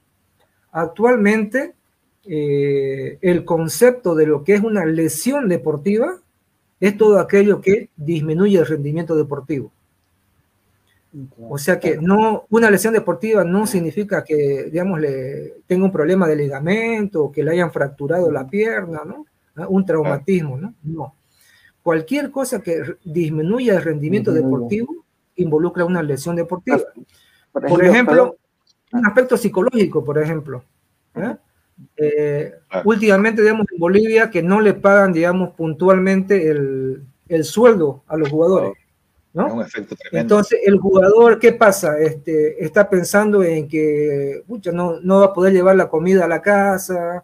Actualmente, 0.72 1.75
eh, 2.28 3.18
el 3.20 3.44
concepto 3.44 4.14
de 4.14 4.26
lo 4.26 4.44
que 4.44 4.54
es 4.54 4.62
una 4.62 4.84
lesión 4.84 5.48
deportiva 5.48 6.18
es 6.80 6.96
todo 6.96 7.18
aquello 7.18 7.60
que 7.60 7.88
disminuye 7.96 8.58
el 8.58 8.66
rendimiento 8.66 9.16
deportivo. 9.16 9.72
O 11.48 11.56
sea 11.56 11.80
que 11.80 11.96
no, 11.96 12.46
una 12.50 12.70
lesión 12.70 12.92
deportiva 12.92 13.42
no 13.42 13.66
significa 13.66 14.22
que, 14.22 14.68
digamos, 14.70 15.00
le 15.00 15.54
tenga 15.66 15.84
un 15.84 15.92
problema 15.92 16.28
de 16.28 16.36
ligamento 16.36 17.32
que 17.32 17.42
le 17.42 17.52
hayan 17.52 17.72
fracturado 17.72 18.30
la 18.30 18.46
pierna, 18.46 19.00
¿no? 19.04 19.24
Ah, 19.56 19.66
un 19.68 19.86
traumatismo, 19.86 20.58
¿no? 20.58 20.74
No. 20.82 21.14
Cualquier 21.82 22.30
cosa 22.30 22.60
que 22.60 22.82
disminuya 23.04 23.76
el 23.76 23.82
rendimiento 23.82 24.32
deportivo 24.32 25.06
involucra 25.36 25.84
una 25.84 26.02
lesión 26.02 26.36
deportiva. 26.36 26.82
Por 27.52 27.84
ejemplo, 27.84 28.36
un 28.92 29.06
aspecto 29.06 29.36
psicológico, 29.36 30.04
por 30.04 30.18
ejemplo. 30.18 30.64
¿eh? 31.14 31.36
Eh, 31.96 32.54
últimamente, 32.84 33.42
digamos, 33.42 33.66
en 33.72 33.78
Bolivia 33.78 34.30
que 34.30 34.42
no 34.42 34.60
le 34.60 34.74
pagan, 34.74 35.12
digamos, 35.12 35.54
puntualmente 35.54 36.50
el, 36.50 37.02
el 37.28 37.44
sueldo 37.44 38.02
a 38.06 38.16
los 38.16 38.28
jugadores. 38.28 38.72
¿no? 39.36 39.66
Entonces, 40.12 40.60
el 40.64 40.78
jugador, 40.78 41.38
¿qué 41.38 41.52
pasa? 41.52 41.98
Este, 41.98 42.64
está 42.64 42.88
pensando 42.88 43.42
en 43.42 43.68
que 43.68 44.42
no, 44.72 44.98
no, 45.00 45.20
va 45.20 45.26
a 45.26 45.32
poder 45.34 45.52
llevar 45.52 45.76
la 45.76 45.90
comida 45.90 46.24
a 46.24 46.28
la 46.28 46.40
casa, 46.40 47.22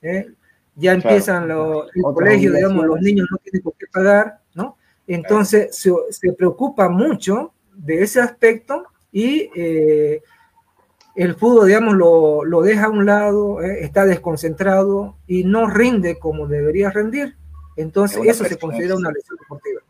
¿eh? 0.00 0.30
ya 0.74 0.94
empiezan 0.94 1.48
los, 1.48 1.88
el 1.94 2.02
colegio, 2.02 2.54
digamos, 2.54 2.86
los 2.86 3.00
niños 3.02 3.28
no 3.30 3.36
tienen 3.38 3.60
por 3.60 3.74
qué 3.74 3.86
pagar, 3.92 4.40
¿no? 4.54 4.78
Entonces, 5.06 5.76
se, 5.76 5.92
se, 6.08 6.32
preocupa 6.32 6.88
mucho 6.88 7.52
de 7.74 8.04
ese 8.04 8.20
aspecto 8.20 8.84
y 9.12 9.50
eh, 9.54 10.22
el 11.22 11.34
fútbol, 11.34 11.66
digamos, 11.66 11.96
lo, 11.96 12.46
lo, 12.46 12.62
deja 12.62 12.86
a 12.86 12.88
un 12.88 13.04
lado, 13.04 13.60
¿eh? 13.62 13.84
está 13.84 14.06
desconcentrado 14.06 15.18
y 15.26 15.44
no 15.44 15.66
rinde 15.66 16.18
como 16.18 16.46
debería 16.46 16.90
rendir. 16.90 17.36
Entonces, 17.76 18.22
eso 18.24 18.44
se 18.44 18.58
considera 18.58 18.94
una 18.94 19.10
lesión 19.10 19.36
deportiva. 19.38 19.80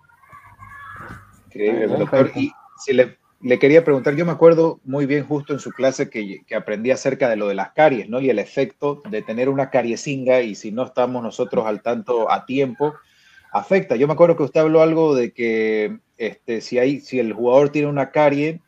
Increíble, 1.46 1.86
doctor. 1.86 2.32
Y 2.34 2.50
si 2.78 2.94
le, 2.94 3.16
le, 3.40 3.58
quería 3.60 3.84
preguntar, 3.84 4.16
yo 4.16 4.26
me 4.26 4.32
acuerdo 4.32 4.80
muy 4.82 5.06
bien 5.06 5.24
justo 5.24 5.52
en 5.52 5.60
su 5.60 5.70
clase 5.70 6.10
que, 6.10 6.42
que, 6.44 6.56
aprendí 6.56 6.90
acerca 6.90 7.28
de 7.28 7.36
lo 7.36 7.46
de 7.46 7.54
las 7.54 7.70
caries, 7.74 8.08
¿no? 8.08 8.20
Y 8.20 8.28
el 8.28 8.40
efecto 8.40 9.00
de 9.08 9.22
tener 9.22 9.48
una 9.48 9.70
cariesinga 9.70 10.40
y 10.40 10.56
si 10.56 10.72
no 10.72 10.84
estamos 10.84 11.22
nosotros 11.22 11.64
al 11.64 11.80
tanto 11.80 12.28
a 12.28 12.44
tiempo, 12.44 12.94
afecta. 13.52 13.94
Yo 13.94 14.08
me 14.08 14.14
acuerdo 14.14 14.36
que 14.36 14.42
usted 14.42 14.60
habló 14.60 14.82
algo 14.82 15.14
de 15.14 15.32
que 15.32 15.98
este, 16.18 16.60
si, 16.60 16.78
hay, 16.78 16.98
si 16.98 17.20
el 17.20 17.32
jugador 17.32 17.70
tiene 17.70 17.86
una 17.86 18.10
carie, 18.10 18.60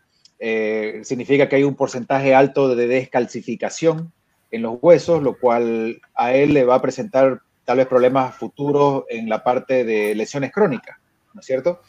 eh, 0.45 1.03
significa 1.05 1.49
que 1.49 1.55
hay 1.55 1.63
un 1.63 1.77
porcentaje 1.77 2.35
alto 2.35 2.75
de 2.75 2.89
descalcificación 2.89 4.13
en 4.51 4.63
los 4.63 4.77
huesos, 4.83 5.23
lo 5.23 5.39
cual 5.39 6.01
a 6.17 6.35
él 6.35 6.53
le 6.53 6.65
va 6.65 6.75
a 6.75 6.83
presentar 6.83 7.43
tal 7.65 7.77
vez 7.77 7.87
problemas 7.87 8.35
futuros 8.35 9.05
en 9.09 9.29
la 9.29 9.45
parte 9.45 9.85
de 9.85 10.17
lesiones 10.17 10.51
crónicas, 10.51 10.97
¿no 11.33 11.39
es 11.39 11.47
cierto? 11.47 11.81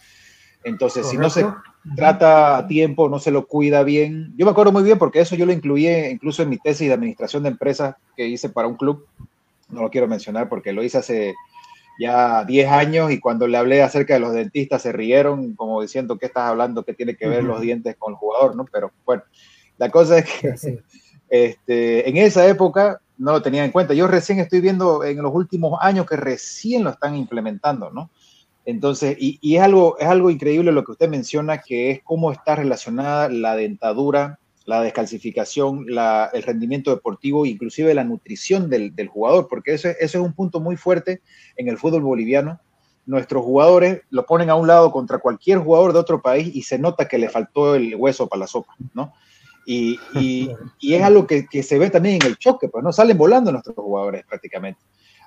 Entonces, 0.64 1.08
si 1.10 1.18
no 1.18 1.32
se 1.32 1.48
trata 1.96 2.58
a 2.58 2.68
tiempo, 2.68 3.10
no 3.10 3.18
se 3.18 3.32
lo 3.32 3.48
cuida 3.48 3.82
bien. 3.82 4.36
Yo 4.38 4.46
me 4.46 4.52
acuerdo 4.52 4.72
muy 4.72 4.84
bien 4.84 5.00
porque 5.00 5.22
eso 5.22 5.36
yo 5.36 5.48
lo 5.48 5.52
incluí 5.52 5.88
incluso 5.88 6.44
en 6.44 6.50
mi 6.50 6.60
tesis 6.60 6.88
de 6.88 6.94
administración 6.94 7.42
de 7.42 7.50
empresas 7.50 7.96
que 8.16 8.28
hice 8.28 8.50
para 8.50 8.68
un 8.68 8.78
club. 8.78 9.08
No 9.70 9.82
lo 9.82 9.90
quiero 9.90 10.08
mencionar 10.08 10.48
porque 10.48 10.74
lo 10.74 10.84
hice 10.84 11.00
hace 11.00 11.34
ya 12.00 12.44
10 12.46 12.72
años 12.72 13.12
y 13.12 13.20
cuando 13.20 13.48
le 13.48 13.58
hablé 13.58 13.82
acerca 13.82 14.16
de 14.16 14.20
los 14.20 14.34
dentistas 14.34 14.82
se 14.82 14.92
rieron 14.92 15.56
como 15.56 15.82
diciendo 15.82 16.18
qué 16.18 16.26
estás 16.28 16.44
hablando, 16.50 16.84
qué 16.84 16.94
tiene 16.94 17.16
que 17.16 17.28
ver 17.28 17.44
los 17.44 17.62
dientes 17.62 17.96
con 17.98 18.14
el 18.14 18.18
jugador, 18.18 18.56
¿no? 18.56 18.66
Pero 18.72 18.92
bueno, 19.06 19.24
la 19.78 19.90
cosa 19.90 20.20
es 20.20 20.26
que 20.26 20.54
este, 21.30 22.10
en 22.10 22.18
esa 22.18 22.48
época 22.48 23.02
no 23.18 23.32
lo 23.32 23.42
tenía 23.42 23.64
en 23.64 23.72
cuenta. 23.72 23.94
Yo 23.94 24.08
recién 24.08 24.40
estoy 24.40 24.62
viendo 24.62 25.04
en 25.04 25.22
los 25.22 25.34
últimos 25.34 25.80
años 25.82 26.06
que 26.06 26.16
recién 26.16 26.84
lo 26.84 26.90
están 26.90 27.16
implementando, 27.16 27.90
¿no? 27.92 28.10
Entonces, 28.66 29.18
y, 29.20 29.56
es, 29.56 29.62
algo, 29.62 29.98
es 30.00 30.08
algo 30.08 30.30
increíble 30.30 30.72
lo 30.72 30.84
que 30.84 30.94
usted 30.94 31.10
menciona, 31.10 31.60
que 31.60 31.92
es 31.92 32.02
cómo 32.04 32.32
está 32.32 32.56
relacionada 32.56 33.28
la 33.30 33.56
dentadura, 33.56 34.40
la 34.66 34.82
descalcificación, 34.82 35.86
el 35.90 36.44
rendimiento 36.44 36.92
deportivo, 36.92 37.46
inclusive 37.46 37.94
la 37.94 38.04
nutrición 38.04 38.70
del, 38.70 39.08
jugador, 39.08 39.48
porque 39.50 39.74
eso, 39.74 39.90
eso, 39.90 39.98
es 40.00 40.16
un 40.16 40.34
punto 40.34 40.60
muy 40.60 40.78
fuerte 40.78 41.22
en 41.58 41.68
el 41.68 41.78
fútbol 41.78 42.04
boliviano. 42.04 42.60
Nuestros 43.06 43.44
jugadores 43.44 44.02
lo 44.10 44.26
ponen 44.26 44.50
a 44.50 44.56
un 44.56 44.68
lado 44.68 44.92
contra 44.92 45.18
cualquier 45.18 45.60
jugador 45.60 45.92
de 45.92 46.00
otro 46.00 46.22
país 46.22 46.50
y 46.56 46.62
se 46.62 46.80
nota 46.80 47.08
que 47.08 47.18
le 47.18 47.28
faltó 47.28 47.76
el 47.76 47.96
hueso 47.96 48.28
para 48.28 48.42
la 48.42 48.48
sopa, 48.48 48.74
¿no? 48.94 49.14
Y, 49.66 50.00
es 50.82 51.04
algo 51.04 51.26
que, 51.26 51.46
que, 51.46 51.64
se 51.64 51.78
ve 51.78 51.90
también 51.90 52.16
en 52.16 52.28
el 52.28 52.38
choque, 52.38 52.70
pues 52.70 52.84
no 52.84 52.92
salen 52.92 53.18
volando 53.18 53.52
nuestros 53.52 53.76
jugadores 53.76 54.26
prácticamente. 54.26 54.80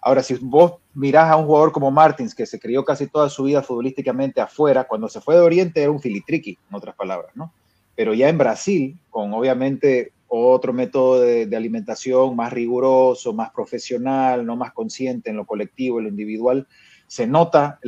Ahora, 0.03 0.23
si 0.23 0.35
vos 0.35 0.75
mirás 0.95 1.31
a 1.31 1.37
un 1.37 1.47
jugador 1.47 1.73
como 1.73 1.91
Martins, 1.91 2.35
que 2.35 2.47
se 2.47 2.61
crió 2.61 2.85
casi 2.85 3.07
toda 3.07 3.29
su 3.29 3.45
vida 3.45 3.63
futbolísticamente 3.63 4.41
afuera, 4.41 4.85
cuando 4.85 5.09
se 5.09 5.21
fue 5.21 5.35
de 5.35 5.41
Oriente 5.41 5.83
era 5.83 5.91
un 5.91 6.01
filitriqui, 6.01 6.59
en 6.69 6.77
otras 6.77 6.95
palabras, 6.95 7.35
¿no? 7.35 7.53
Pero 7.97 8.15
ya 8.15 8.29
en 8.29 8.39
Brasil, 8.39 8.99
con 9.11 9.33
obviamente 9.33 10.13
otro 10.29 10.73
método 10.73 11.21
de, 11.21 11.57
alimentación 11.57 12.37
más 12.37 12.53
riguroso, 12.53 13.33
más 13.33 13.51
profesional, 13.51 14.45
no 14.45 14.57
más 14.57 14.73
consciente 14.73 15.31
en 15.31 15.37
lo 15.37 15.47
colectivo, 15.47 15.99
en 15.99 16.05
lo 16.05 16.11
individual, 16.11 16.67
se 17.07 17.27
nota 17.27 17.79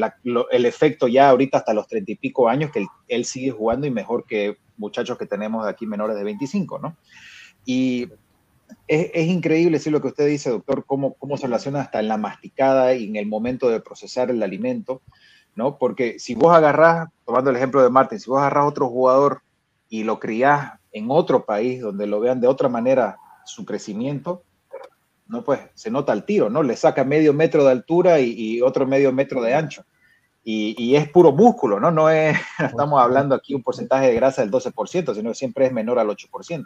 el 0.51 0.67
efecto 0.67 1.09
ya 1.09 1.29
ahorita 1.29 1.59
hasta 1.59 1.75
los 1.75 1.89
treinta 1.89 2.13
y 2.13 2.17
pico 2.17 2.49
años 2.49 2.71
que 2.71 2.87
él, 3.09 3.25
sigue 3.25 3.51
jugando 3.51 3.87
y 3.87 3.91
mejor 3.91 4.25
que 4.25 4.57
muchachos 4.77 5.19
que 5.19 5.27
tenemos 5.27 5.67
aquí 5.67 5.87
menores 5.87 6.17
de 6.17 6.23
25, 6.23 6.79
¿no? 6.79 6.97
Y 7.65 8.09
es, 8.87 9.27
increíble, 9.27 9.81
sí, 9.81 9.91
lo 9.91 10.01
que 10.01 10.09
usted 10.09 10.27
dice, 10.29 10.51
doctor, 10.51 10.85
cómo, 10.87 11.15
cómo 11.15 11.37
se 11.37 11.47
relaciona 11.47 11.81
hasta 11.81 11.99
en 11.99 12.09
la 12.09 12.17
masticada 12.17 12.95
y 12.95 13.09
en 13.09 13.17
el 13.17 13.27
momento 13.27 13.69
de 13.69 13.81
procesar 13.81 14.31
el 14.31 14.43
alimento, 14.43 15.03
¿no? 15.57 15.79
Porque 15.79 16.21
si 16.21 16.37
vos 16.37 16.55
agarrás, 16.55 17.09
tomando 17.27 17.51
el 17.51 17.57
ejemplo 17.57 17.83
de 17.83 17.91
Martín, 17.91 18.21
si 18.21 18.31
vos 18.31 18.39
agarrás 18.39 18.67
otro 18.67 18.89
jugador 18.89 19.43
y 19.89 20.05
lo 20.05 20.19
criás 20.19 20.79
en 20.93 21.07
otro 21.11 21.45
país 21.45 21.81
donde 21.81 22.07
lo 22.07 22.21
vean 22.21 22.41
de 22.41 22.49
otra 22.49 22.69
manera 22.69 23.19
su 23.45 23.65
crecimiento, 23.65 24.43
no 25.27 25.45
pues 25.45 25.61
se 25.75 25.91
nota 25.91 26.13
el 26.13 26.25
tiro, 26.25 26.51
¿no? 26.51 26.63
Le 26.63 26.77
saca 26.77 27.05
medio 27.05 27.33
metro 27.35 27.65
de 27.65 27.73
altura 27.73 28.21
y, 28.21 28.61
otro 28.63 28.87
medio 28.87 29.13
metro 29.13 29.43
de 29.43 29.55
ancho. 29.55 29.85
Y, 30.43 30.75
y, 30.79 30.97
es 30.97 31.11
puro 31.11 31.33
músculo, 31.33 31.79
¿no? 31.79 31.91
No 31.91 32.09
es, 32.09 32.39
estamos 32.59 33.01
hablando 33.03 33.35
aquí 33.35 33.55
un 33.55 33.63
porcentaje 33.63 34.07
de 34.07 34.15
grasa 34.15 34.41
del 34.43 34.51
12%, 34.51 35.15
sino 35.15 35.31
que 35.31 35.35
siempre 35.35 35.67
es 35.67 35.73
menor 35.73 35.99
al 35.99 36.09
8%. 36.09 36.65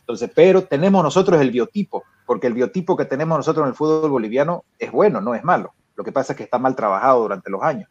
Entonces, 0.00 0.30
pero 0.34 0.64
tenemos 0.64 1.02
nosotros 1.02 1.40
el 1.40 1.50
biotipo, 1.50 2.02
porque 2.26 2.48
el 2.48 2.54
biotipo 2.54 2.96
que 2.96 3.04
tenemos 3.04 3.38
nosotros 3.38 3.64
en 3.64 3.68
el 3.68 3.74
fútbol 3.74 4.10
boliviano 4.10 4.64
es 4.78 4.90
bueno, 4.90 5.20
no 5.20 5.34
es 5.34 5.44
malo. 5.44 5.72
Lo 5.94 6.02
que 6.02 6.12
pasa 6.12 6.32
es 6.32 6.36
que 6.36 6.42
está 6.42 6.58
mal 6.58 6.74
trabajado 6.74 7.22
durante 7.22 7.50
los 7.50 7.62
años. 7.62 7.88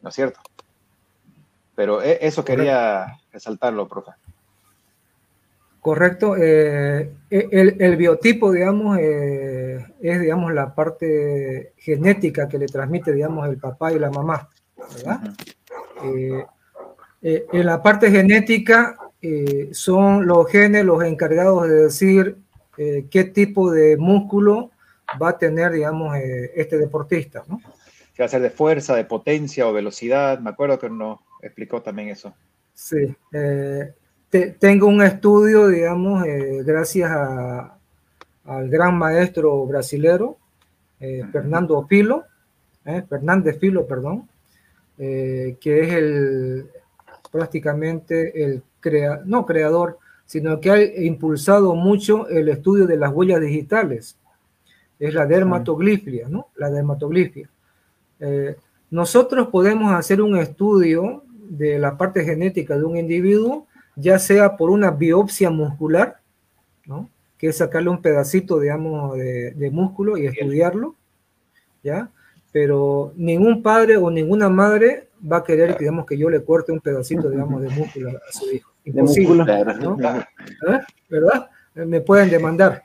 ¿No 0.00 0.08
es 0.08 0.14
cierto? 0.14 0.40
Pero 1.80 2.02
e, 2.02 2.18
eso 2.20 2.44
quería 2.44 3.06
resaltarlo, 3.32 3.88
profe. 3.88 4.10
Correcto. 5.80 6.36
Eh, 6.36 7.10
e, 7.30 7.76
el, 7.78 7.96
biotipo, 7.96 8.52
digamos, 8.52 8.98
eh, 9.00 9.82
es, 10.02 10.20
digamos, 10.20 10.52
la 10.52 10.74
parte 10.74 11.72
genética 11.78 12.46
que 12.50 12.58
le 12.58 12.66
transmite, 12.66 13.14
digamos, 13.14 13.48
el 13.48 13.56
papá 13.56 13.94
y 13.94 13.98
la 13.98 14.10
mamá, 14.10 14.46
¿verdad? 14.94 15.20
Eh, 16.02 17.46
en 17.50 17.64
la 17.64 17.82
parte 17.82 18.10
genética 18.10 18.98
eh, 19.22 19.70
son 19.72 20.26
los 20.26 20.50
genes 20.50 20.84
los 20.84 21.02
encargados 21.02 21.66
de 21.66 21.74
decir 21.84 22.36
eh, 22.76 23.06
qué 23.10 23.24
tipo 23.24 23.70
de 23.70 23.96
músculo 23.96 24.70
va 25.20 25.30
a 25.30 25.38
tener, 25.38 25.72
digamos, 25.72 26.14
eh, 26.14 26.52
este 26.56 26.76
deportista, 26.76 27.42
¿no? 27.48 27.58
va 28.20 28.26
a 28.26 28.28
ser 28.28 28.42
de 28.42 28.50
fuerza, 28.50 28.94
de 28.94 29.04
potencia 29.04 29.66
o 29.66 29.72
velocidad. 29.72 30.38
Me 30.40 30.50
acuerdo 30.50 30.78
que 30.78 30.90
nos 30.90 31.20
explicó 31.42 31.82
también 31.82 32.08
eso. 32.08 32.34
Sí. 32.74 33.14
tengo 34.58 34.86
un 34.86 35.02
estudio, 35.02 35.68
digamos, 35.68 36.24
gracias 36.64 37.10
al 37.10 38.68
gran 38.68 38.96
maestro 38.96 39.66
brasilero, 39.66 40.38
Fernando 41.32 41.86
Filo, 41.86 42.24
Fernández 43.08 43.58
Filo, 43.58 43.86
perdón, 43.86 44.28
que 44.96 45.58
es 45.60 45.92
el 45.92 46.70
prácticamente 47.30 48.44
el 48.44 48.62
crea, 48.80 49.20
no 49.24 49.46
creador, 49.46 49.98
sino 50.26 50.60
que 50.60 50.70
ha 50.70 51.02
impulsado 51.02 51.74
mucho 51.74 52.28
el 52.28 52.48
estudio 52.48 52.86
de 52.86 52.96
las 52.96 53.12
huellas 53.12 53.40
digitales. 53.40 54.16
Es 54.98 55.14
la 55.14 55.26
dermatoglifia, 55.26 56.28
¿no? 56.28 56.48
La 56.56 56.70
dermatoglifia. 56.70 57.48
Eh, 58.18 58.56
nosotros 58.90 59.48
podemos 59.48 59.92
hacer 59.92 60.20
un 60.20 60.36
estudio 60.36 61.24
de 61.50 61.78
la 61.78 61.98
parte 61.98 62.24
genética 62.24 62.78
de 62.78 62.84
un 62.84 62.96
individuo, 62.96 63.66
ya 63.96 64.18
sea 64.18 64.56
por 64.56 64.70
una 64.70 64.92
biopsia 64.92 65.50
muscular, 65.50 66.20
¿no? 66.86 67.10
que 67.36 67.48
es 67.48 67.56
sacarle 67.56 67.90
un 67.90 68.00
pedacito, 68.02 68.60
digamos, 68.60 69.16
de, 69.16 69.70
músculo 69.72 70.16
y 70.16 70.26
estudiarlo, 70.26 70.94
¿ya? 71.82 72.10
Pero 72.52 73.14
ningún 73.16 73.62
padre 73.62 73.96
o 73.96 74.10
ninguna 74.10 74.50
madre 74.50 75.08
va 75.20 75.38
a 75.38 75.44
querer, 75.44 75.78
digamos, 75.78 76.04
que 76.04 76.18
yo 76.18 76.28
le 76.28 76.44
corte 76.44 76.70
un 76.70 76.80
pedacito, 76.80 77.30
digamos, 77.30 77.62
de 77.62 77.70
músculo 77.70 78.10
a 78.10 78.32
su 78.32 78.50
hijo. 78.50 78.70
Imposible, 78.84 79.44
¿no? 79.80 79.96
¿Eh? 79.98 80.80
¿Verdad? 81.08 81.48
Me 81.74 82.02
pueden 82.02 82.28
demandar. 82.28 82.82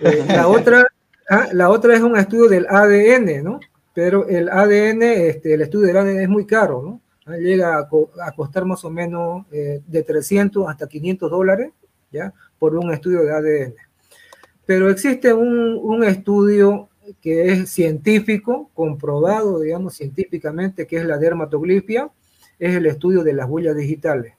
Eh, 0.00 0.24
la, 0.26 0.48
otra, 0.48 0.84
ah, 1.30 1.46
la 1.52 1.70
otra 1.70 1.94
es 1.94 2.00
un 2.00 2.16
estudio 2.16 2.48
del 2.48 2.66
ADN, 2.68 3.44
¿no? 3.44 3.60
Pero 3.94 4.26
el 4.26 4.48
ADN, 4.48 5.02
este, 5.02 5.54
el 5.54 5.62
estudio 5.62 5.86
del 5.86 5.96
ADN 5.98 6.20
es 6.22 6.28
muy 6.28 6.44
caro, 6.44 6.82
¿no? 6.82 7.00
Ah, 7.26 7.36
llega 7.36 7.78
a, 7.78 8.32
costar 8.34 8.64
más 8.64 8.84
o 8.84 8.90
menos 8.90 9.46
eh, 9.52 9.80
de 9.86 10.02
300 10.02 10.68
hasta 10.68 10.88
500 10.88 11.30
dólares, 11.30 11.72
¿ya? 12.10 12.32
Por 12.58 12.74
un 12.76 12.92
estudio 12.92 13.22
de 13.22 13.32
ADN. 13.32 13.74
Pero 14.66 14.90
existe 14.90 15.32
un, 15.32 15.78
un 15.80 16.04
estudio 16.04 16.88
que 17.20 17.52
es 17.52 17.70
científico, 17.70 18.70
comprobado, 18.74 19.60
digamos, 19.60 19.94
científicamente, 19.94 20.86
que 20.86 20.96
es 20.96 21.04
la 21.04 21.18
dermatoglifia, 21.18 22.10
es 22.58 22.74
el 22.76 22.86
estudio 22.86 23.22
de 23.22 23.32
las 23.32 23.48
huellas 23.48 23.76
digitales. 23.76 24.34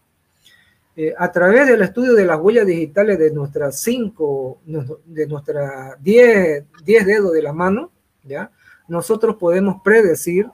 Eh, 0.95 1.13
a 1.17 1.31
través 1.31 1.67
del 1.67 1.81
estudio 1.81 2.13
de 2.13 2.25
las 2.25 2.39
huellas 2.39 2.67
digitales 2.67 3.17
de 3.17 3.31
nuestras 3.31 3.79
cinco, 3.81 4.59
de 4.65 5.25
nuestras 5.25 6.01
10 6.03 6.65
dedos 6.85 7.33
de 7.33 7.41
la 7.41 7.51
mano, 7.51 7.91
¿ya? 8.23 8.51
nosotros 8.87 9.37
podemos 9.37 9.81
predecir 9.83 10.47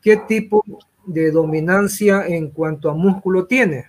qué 0.00 0.16
tipo 0.16 0.64
de 1.04 1.30
dominancia 1.30 2.26
en 2.26 2.50
cuanto 2.50 2.90
a 2.90 2.94
músculo 2.94 3.46
tiene. 3.46 3.86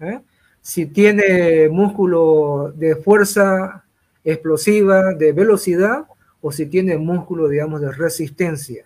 ¿eh? 0.00 0.20
Si 0.60 0.86
tiene 0.86 1.68
músculo 1.68 2.72
de 2.74 2.96
fuerza 2.96 3.84
explosiva, 4.24 5.14
de 5.14 5.32
velocidad, 5.32 6.06
o 6.40 6.52
si 6.52 6.66
tiene 6.66 6.98
músculo, 6.98 7.48
digamos, 7.48 7.80
de 7.80 7.92
resistencia. 7.92 8.84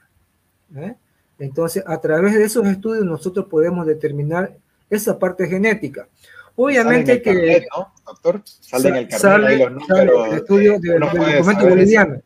¿eh? 0.76 0.94
Entonces, 1.38 1.82
a 1.86 2.00
través 2.00 2.34
de 2.34 2.44
esos 2.44 2.66
estudios 2.66 3.04
nosotros 3.04 3.46
podemos 3.46 3.86
determinar 3.86 4.56
esa 4.88 5.18
parte 5.18 5.46
genética. 5.46 6.08
Obviamente 6.56 7.22
que... 7.22 7.66
¿no, 7.74 7.92
doctor? 8.04 8.42
Salen 8.44 8.96
el 8.96 9.08
carnet 9.08 9.58
los 9.58 9.72
números. 9.72 10.28
el 10.28 10.34
estudio 10.34 10.78
del, 10.78 11.00
documento 11.00 11.68
boliviano. 11.68 12.22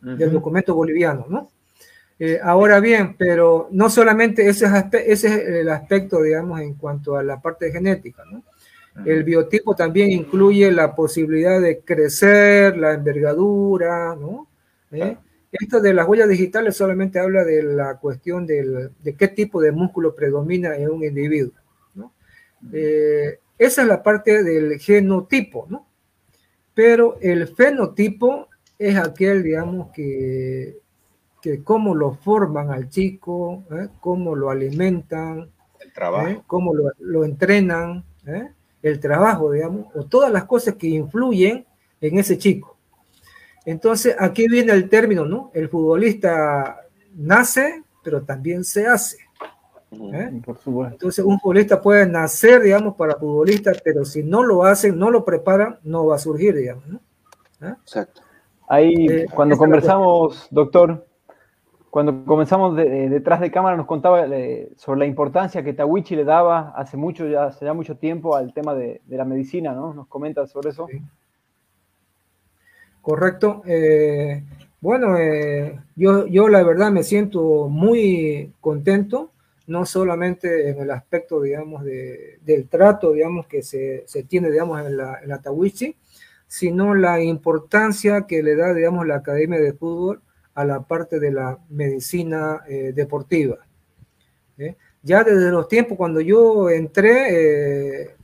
Del 0.00 0.32
documento 0.32 0.74
boliviano, 0.74 1.26
¿no? 1.28 1.50
Eh, 2.18 2.38
ahora 2.42 2.80
bien, 2.80 3.16
pero 3.16 3.68
no 3.70 3.90
solamente 3.90 4.48
ese 4.48 4.66
es, 5.06 5.24
el 5.24 5.68
aspecto, 5.68 6.22
digamos, 6.22 6.60
en 6.60 6.74
cuanto 6.74 7.16
a 7.16 7.22
la 7.22 7.40
parte 7.40 7.72
genética, 7.72 8.24
¿no? 8.30 8.42
El 9.06 9.24
biotipo 9.24 9.74
también 9.74 10.10
incluye 10.10 10.70
la 10.70 10.94
posibilidad 10.94 11.60
de 11.62 11.80
crecer, 11.80 12.76
la 12.76 12.92
envergadura, 12.92 14.14
¿no? 14.14 14.48
¿Eh? 14.90 15.16
Esto 15.50 15.80
de 15.80 15.92
las 15.92 16.06
huellas 16.08 16.28
digitales 16.28 16.76
solamente 16.76 17.18
habla 17.18 17.44
de 17.44 17.62
la 17.62 17.98
cuestión 17.98 18.46
de 18.46 18.90
qué 19.18 19.28
tipo 19.28 19.60
de 19.60 19.72
músculo 19.72 20.14
predomina 20.14 20.76
en 20.76 20.90
un 20.90 21.04
individuo. 21.04 21.52
¿no? 21.94 22.12
Eh, 22.72 23.38
esa 23.58 23.82
es 23.82 23.88
la 23.88 24.02
parte 24.02 24.42
del 24.42 24.78
genotipo, 24.78 25.66
¿no? 25.68 25.86
Pero 26.74 27.18
el 27.20 27.48
fenotipo 27.48 28.48
es 28.78 28.96
aquel, 28.96 29.42
digamos, 29.42 29.92
que, 29.92 30.78
que 31.42 31.62
cómo 31.62 31.94
lo 31.94 32.12
forman 32.12 32.70
al 32.70 32.88
chico, 32.88 33.64
¿eh? 33.72 33.88
cómo 34.00 34.34
lo 34.34 34.48
alimentan, 34.48 35.50
el 35.80 35.92
trabajo. 35.92 36.44
cómo 36.46 36.72
lo, 36.72 36.92
lo 37.00 37.24
entrenan, 37.24 38.04
el 38.80 39.00
trabajo, 39.00 39.50
digamos, 39.50 39.86
o 39.94 40.04
todas 40.04 40.32
las 40.32 40.44
cosas 40.44 40.76
que 40.76 40.86
influyen 40.86 41.66
en 42.00 42.18
ese 42.18 42.38
chico. 42.38 42.76
Entonces, 43.64 44.16
aquí 44.18 44.48
viene 44.48 44.72
el 44.72 44.88
término, 44.88 45.24
¿no? 45.24 45.50
El 45.52 45.68
futbolista 45.68 46.80
nace, 47.14 47.82
pero 48.02 48.22
también 48.22 48.64
se 48.64 48.86
hace. 48.86 49.18
¿eh? 50.12 50.40
Por 50.44 50.58
supuesto. 50.58 50.94
Entonces, 50.94 51.24
un 51.24 51.38
futbolista 51.38 51.80
puede 51.80 52.06
nacer, 52.06 52.62
digamos, 52.62 52.96
para 52.96 53.16
futbolista, 53.16 53.72
pero 53.84 54.04
si 54.04 54.22
no 54.22 54.42
lo 54.42 54.64
hacen, 54.64 54.98
no 54.98 55.10
lo 55.10 55.24
preparan, 55.24 55.78
no 55.82 56.06
va 56.06 56.16
a 56.16 56.18
surgir, 56.18 56.54
digamos, 56.54 56.86
¿no? 56.86 57.00
¿Eh? 57.60 57.74
Exacto. 57.82 58.22
Ahí, 58.68 59.06
eh, 59.06 59.26
cuando 59.32 59.56
conversamos, 59.56 60.48
doctor, 60.50 61.06
cuando 61.92 62.24
comenzamos 62.24 62.74
detrás 62.74 63.38
de 63.42 63.50
cámara, 63.50 63.76
nos 63.76 63.84
contaba 63.84 64.26
sobre 64.76 64.98
la 65.00 65.04
importancia 65.04 65.62
que 65.62 65.74
Tawichi 65.74 66.16
le 66.16 66.24
daba 66.24 66.72
hace 66.74 66.96
mucho, 66.96 67.28
ya 67.28 67.44
hace 67.44 67.70
mucho 67.74 67.98
tiempo 67.98 68.34
al 68.34 68.54
tema 68.54 68.74
de, 68.74 69.02
la 69.08 69.26
medicina, 69.26 69.74
¿no? 69.74 69.92
Nos 69.92 70.06
comenta 70.06 70.46
sobre 70.46 70.70
eso. 70.70 70.88
Correcto. 73.02 73.60
Eh, 73.66 74.42
bueno, 74.80 75.18
eh, 75.18 75.78
yo, 75.94 76.26
yo 76.28 76.48
la 76.48 76.62
verdad 76.62 76.90
me 76.90 77.02
siento 77.02 77.68
muy 77.68 78.54
contento, 78.62 79.30
no 79.66 79.84
solamente 79.84 80.70
en 80.70 80.80
el 80.80 80.90
aspecto, 80.92 81.42
digamos, 81.42 81.84
de, 81.84 82.38
del 82.40 82.70
trato, 82.70 83.12
digamos, 83.12 83.46
que 83.46 83.62
se, 83.62 84.04
se 84.06 84.22
tiene, 84.22 84.50
digamos, 84.50 84.80
en 84.80 84.96
la, 84.96 85.18
en 85.22 85.42
Tawichi, 85.42 85.94
sino 86.46 86.94
la 86.94 87.22
importancia 87.22 88.22
que 88.22 88.42
le 88.42 88.56
da, 88.56 88.72
digamos, 88.72 89.06
la 89.06 89.16
Academia 89.16 89.60
de 89.60 89.74
Fútbol 89.74 90.22
a 90.54 90.64
la 90.64 90.82
parte 90.82 91.18
de 91.18 91.30
la 91.30 91.58
medicina 91.70 92.62
eh, 92.68 92.92
deportiva. 92.94 93.58
Ya 95.02 95.24
desde 95.24 95.50
los 95.50 95.66
tiempos 95.66 95.98
cuando 95.98 96.20
yo 96.20 96.70
entré, 96.70 98.14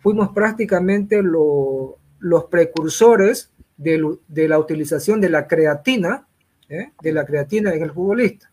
fuimos 0.00 0.28
prácticamente 0.34 1.22
los 1.22 2.44
precursores 2.50 3.50
de, 3.76 4.48
la 4.48 4.58
utilización 4.58 5.20
de 5.20 5.30
la 5.30 5.46
creatina, 5.46 6.26
¿eh? 6.68 6.90
de 7.00 7.12
la 7.12 7.24
creatina 7.24 7.74
en 7.74 7.82
el 7.82 7.92
futbolista. 7.92 8.50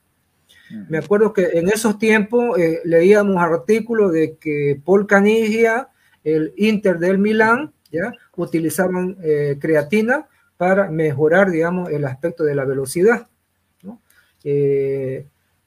Me 0.90 0.98
acuerdo 0.98 1.34
que 1.34 1.50
en 1.54 1.70
esos 1.70 2.00
tiempos 2.00 2.58
eh, 2.58 2.80
leíamos 2.84 3.38
artículos 3.38 4.12
de 4.12 4.38
que 4.38 4.80
Paul 4.84 5.06
Canigia, 5.06 5.90
el 6.24 6.54
Inter 6.58 6.98
del 6.98 7.20
Milán, 7.20 7.74
¿ya? 7.92 8.14
utilizaban 8.36 9.18
eh, 9.22 9.58
creatina 9.60 10.28
para 10.64 10.90
mejorar, 10.90 11.52
digamos, 11.52 11.90
el 11.90 12.06
aspecto 12.06 12.46
de 12.46 12.56
la 12.56 12.64
velocidad. 12.64 13.28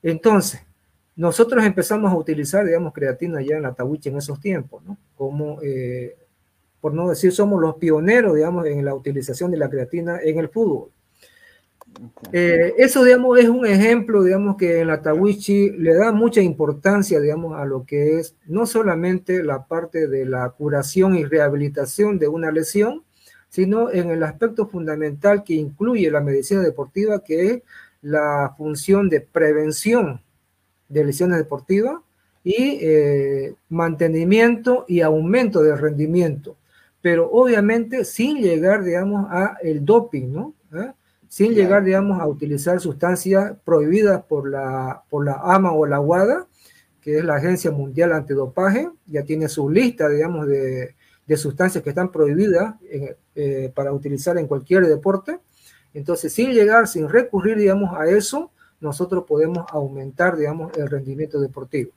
entonces, 0.03 0.63
nosotros 1.17 1.65
empezamos 1.65 2.11
a 2.11 2.17
utilizar, 2.17 2.65
digamos, 2.65 2.95
creatina 2.95 3.43
ya 3.43 3.57
en 3.57 3.63
la 3.63 3.75
Tawichi 3.75 4.09
en 4.09 4.17
esos 4.17 4.41
tiempos, 4.41 4.83
¿no? 4.85 4.97
como 5.15 5.61
por 6.81 6.95
no 6.95 7.11
decir 7.11 7.31
somos 7.31 7.61
los 7.61 7.75
pioneros, 7.77 8.37
digamos, 8.37 8.67
en 8.67 8.85
la 8.87 8.95
utilización 8.95 9.51
de 9.51 9.59
la 9.59 9.69
creatina 9.69 10.19
en 10.23 10.39
el 10.39 10.49
fútbol. 10.49 10.89
Eh, 12.33 12.75
eso, 12.79 13.05
digamos, 13.05 13.39
es 13.39 13.51
un 13.51 13.67
ejemplo, 13.67 14.23
digamos, 14.23 14.57
que 14.57 14.81
en 14.81 14.89
la 14.89 15.03
Tawichi 15.03 15.71
le 15.71 15.95
da 15.95 16.13
mucha 16.13 16.41
importancia, 16.41 17.21
digamos, 17.21 17.59
a 17.59 17.67
lo 17.67 17.85
que 17.85 18.19
es 18.19 18.35
no 18.47 18.67
solamente 18.67 19.43
la 19.43 19.67
parte 19.67 20.07
de 20.07 20.25
la 20.25 20.49
curación 20.51 21.15
y 21.17 21.25
rehabilitación 21.25 22.19
de 22.19 22.29
una 22.29 22.51
lesión, 22.51 23.03
sino 23.49 23.91
en 23.91 24.11
el 24.11 24.23
aspecto 24.23 24.67
fundamental 24.67 25.45
que 25.45 25.55
incluye 25.55 26.11
la 26.11 26.21
medicina 26.21 26.63
deportiva, 26.63 27.23
que 27.23 27.47
es 27.47 27.63
la 28.03 28.55
función 28.57 29.09
de 29.09 29.21
prevención 29.21 30.21
de 30.89 31.05
lesiones 31.05 31.39
deportivas 31.39 32.01
y 32.45 32.79
eh, 32.81 33.55
mantenimiento 33.69 34.85
y 34.87 35.01
aumento 35.01 35.63
del 35.63 35.79
rendimiento 35.79 36.57
pero 37.07 37.31
obviamente 37.31 38.05
sin 38.05 38.39
llegar, 38.39 38.83
digamos, 38.83 39.29
a 39.31 39.59
el 39.63 39.85
doping, 39.85 40.33
¿no? 40.33 40.55
¿Eh? 40.75 40.91
Sin 41.29 41.55
llegar, 41.55 41.85
digamos, 41.85 42.21
a 42.21 42.27
utilizar 42.27 42.81
sustancias 42.81 43.53
prohibidas 43.65 44.25
por 44.25 44.51
la, 44.51 45.05
por 45.09 45.25
la 45.25 45.35
AMA 45.35 45.71
o 45.71 45.87
la 45.87 46.01
WADA, 46.01 46.49
que 47.01 47.19
es 47.19 47.25
la 47.25 47.37
Agencia 47.37 47.71
Mundial 47.71 48.13
Antidopaje, 48.13 48.91
ya 49.07 49.23
tiene 49.23 49.49
su 49.49 49.71
lista, 49.71 50.09
digamos, 50.09 50.49
de, 50.49 50.97
de 51.27 51.37
sustancias 51.37 51.83
que 51.83 51.91
están 51.91 52.13
prohibidas 52.13 52.77
eh, 53.35 53.73
para 53.75 53.93
utilizar 53.93 54.39
en 54.39 54.47
cualquier 54.47 54.87
deporte. 54.87 55.39
Entonces, 55.93 56.33
sin 56.33 56.53
llegar, 56.53 56.87
sin 56.87 57.09
recurrir, 57.09 57.57
digamos, 57.57 57.99
a 57.99 58.07
eso, 58.07 58.51
nosotros 58.81 59.25
podemos 59.27 59.67
aumentar, 59.71 60.37
digamos, 60.37 60.77
el 60.77 60.89
rendimiento 60.89 61.41
deportivo. 61.41 61.93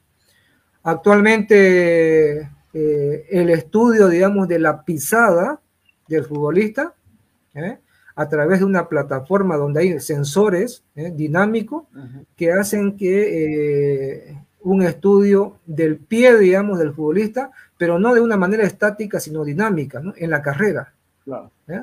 Actualmente 0.84 2.50
eh, 2.74 3.26
el 3.30 3.50
estudio, 3.50 4.08
digamos, 4.08 4.48
de 4.48 4.60
la 4.60 4.84
pisada 4.84 5.60
del 6.08 6.24
futbolista 6.26 6.94
¿eh? 7.54 7.80
a 8.16 8.30
través 8.30 8.60
de 8.60 8.66
una 8.66 8.88
plataforma 8.88 9.58
donde 9.58 9.82
hay 9.82 10.00
sensores 10.00 10.84
¿eh? 10.96 11.12
dinámicos 11.14 11.84
que 12.36 12.52
hacen 12.52 12.96
que 12.96 14.38
un 14.62 14.82
estudio 14.84 15.58
del 15.66 15.98
pie, 15.98 16.38
digamos, 16.38 16.80
del 16.80 16.94
futbolista, 16.94 17.52
pero 17.80 17.98
no 17.98 18.14
de 18.14 18.22
una 18.22 18.38
manera 18.38 18.64
estática, 18.64 19.20
sino 19.20 19.44
dinámica, 19.44 20.04
en 20.16 20.30
la 20.30 20.44
carrera. 20.44 20.94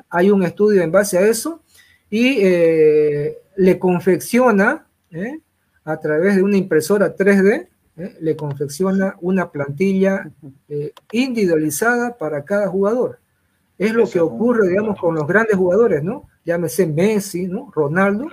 Hay 0.09 0.31
un 0.31 0.43
estudio 0.43 0.81
en 0.81 0.91
base 0.91 1.17
a 1.17 1.27
eso 1.27 1.61
y 2.09 2.39
le 2.41 3.79
confecciona 3.79 4.87
a 5.83 5.99
través 5.99 6.37
de 6.37 6.43
una 6.43 6.55
impresora 6.55 7.13
3D 7.13 7.67
¿eh? 7.97 8.15
le 8.21 8.35
confecciona 8.35 9.15
una 9.21 9.51
plantilla 9.51 10.29
eh, 10.69 10.93
individualizada 11.11 12.17
para 12.17 12.43
cada 12.43 12.67
jugador. 12.67 13.19
Es 13.77 13.93
lo 13.93 14.07
que 14.09 14.19
ocurre, 14.19 14.69
digamos, 14.69 14.99
con 14.99 15.15
los 15.15 15.27
grandes 15.27 15.55
jugadores, 15.55 16.03
¿no? 16.03 16.27
Llámese 16.45 16.87
Messi, 16.87 17.47
¿no? 17.47 17.71
Ronaldo. 17.73 18.27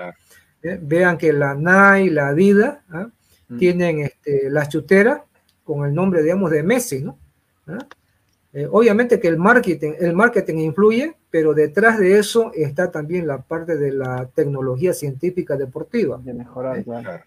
¿eh? 0.63 0.79
Vean 0.81 1.19
que 1.19 1.33
la 1.33 1.55
Nike, 1.55 2.11
la 2.11 2.29
Adidas, 2.29 2.79
¿ah? 2.91 3.09
mm. 3.49 3.59
tienen 3.59 3.99
este, 4.01 4.49
las 4.51 4.69
chuteras 4.69 5.23
con 5.63 5.87
el 5.87 5.95
nombre, 5.95 6.23
digamos, 6.23 6.51
de 6.51 6.63
Messi, 6.63 7.03
¿no? 7.03 7.19
¿Ah? 7.67 7.79
Eh, 8.53 8.69
obviamente 8.71 9.19
que 9.19 9.29
el 9.29 9.37
marketing, 9.37 9.93
el 9.99 10.15
marketing 10.15 10.59
influye, 10.59 11.17
pero 11.31 11.55
detrás 11.55 11.99
de 11.99 12.19
eso 12.19 12.53
está 12.55 12.91
también 12.91 13.27
la 13.27 13.39
parte 13.43 13.77
de 13.77 13.91
la 13.91 14.29
tecnología 14.35 14.93
científica 14.93 15.57
deportiva. 15.57 16.21
De 16.23 16.33
mejorar, 16.35 16.79
¿Eh? 16.79 16.85
claro. 16.85 17.25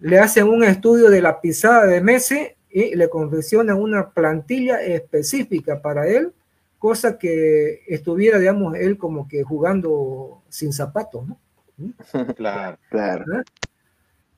Le 0.00 0.18
hacen 0.18 0.48
un 0.48 0.64
estudio 0.64 1.10
de 1.10 1.22
la 1.22 1.40
pisada 1.40 1.86
de 1.86 2.00
Messi 2.00 2.48
y 2.70 2.94
le 2.94 3.08
confeccionan 3.08 3.80
una 3.80 4.10
plantilla 4.10 4.80
específica 4.82 5.80
para 5.80 6.06
él 6.08 6.32
cosa 6.82 7.16
que 7.16 7.84
estuviera, 7.86 8.40
digamos, 8.40 8.74
él 8.74 8.98
como 8.98 9.28
que 9.28 9.44
jugando 9.44 10.42
sin 10.48 10.72
zapatos, 10.72 11.28
¿no? 11.28 11.38
Claro, 12.36 12.76
claro. 12.90 13.24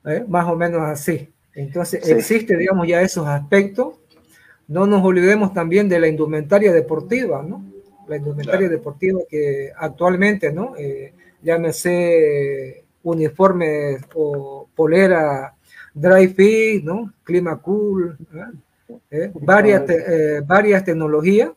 ¿Eh? 0.05 0.23
Más 0.27 0.45
o 0.47 0.55
menos 0.55 0.83
así. 0.83 1.27
Entonces, 1.55 2.07
existe, 2.07 2.55
digamos, 2.55 2.87
ya 2.87 3.01
esos 3.01 3.25
aspectos. 3.25 3.95
No 4.67 4.87
nos 4.87 5.03
olvidemos 5.03 5.53
también 5.53 5.87
de 5.89 5.99
la 5.99 6.07
indumentaria 6.07 6.73
deportiva, 6.73 7.43
¿no? 7.43 7.63
La 8.07 8.17
indumentaria 8.17 8.69
deportiva 8.69 9.19
que 9.29 9.71
actualmente, 9.75 10.51
¿no? 10.51 10.75
Eh, 10.77 11.13
llámese 11.41 12.83
uniforme 13.03 13.97
o 14.15 14.67
polera 14.75 15.55
dry 15.93 16.27
fit, 16.27 16.83
¿no? 16.83 17.13
Clima 17.23 17.57
cool, 17.57 18.17
¿eh? 19.11 19.31
varias, 19.35 19.83
varias 20.45 20.83
tecnologías 20.83 21.51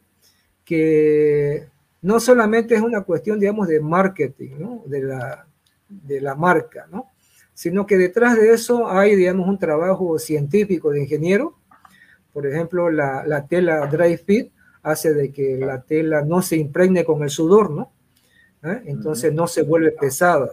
que 0.64 1.66
no 2.02 2.20
solamente 2.20 2.74
es 2.74 2.82
una 2.82 3.02
cuestión, 3.02 3.40
digamos, 3.40 3.68
de 3.68 3.80
marketing, 3.80 4.50
¿no? 4.58 4.82
de, 4.86 5.02
la, 5.02 5.46
de 5.88 6.20
la 6.20 6.34
marca, 6.34 6.86
¿no? 6.90 7.10
sino 7.54 7.86
que 7.86 7.96
detrás 7.96 8.36
de 8.36 8.52
eso 8.52 8.88
hay, 8.88 9.16
digamos, 9.16 9.48
un 9.48 9.58
trabajo 9.58 10.18
científico 10.18 10.90
de 10.90 11.00
ingeniero. 11.00 11.54
Por 12.32 12.46
ejemplo, 12.46 12.90
la, 12.90 13.24
la 13.26 13.46
tela 13.46 13.86
dry 13.86 14.16
fit 14.16 14.52
hace 14.82 15.12
de 15.14 15.32
que 15.32 15.56
la 15.58 15.82
tela 15.82 16.22
no 16.22 16.42
se 16.42 16.56
impregne 16.56 17.04
con 17.04 17.22
el 17.22 17.30
sudor, 17.30 17.70
¿no? 17.70 17.92
¿Eh? 18.62 18.82
Entonces 18.86 19.32
no 19.32 19.46
se 19.46 19.62
vuelve 19.62 19.92
pesada. 19.92 20.50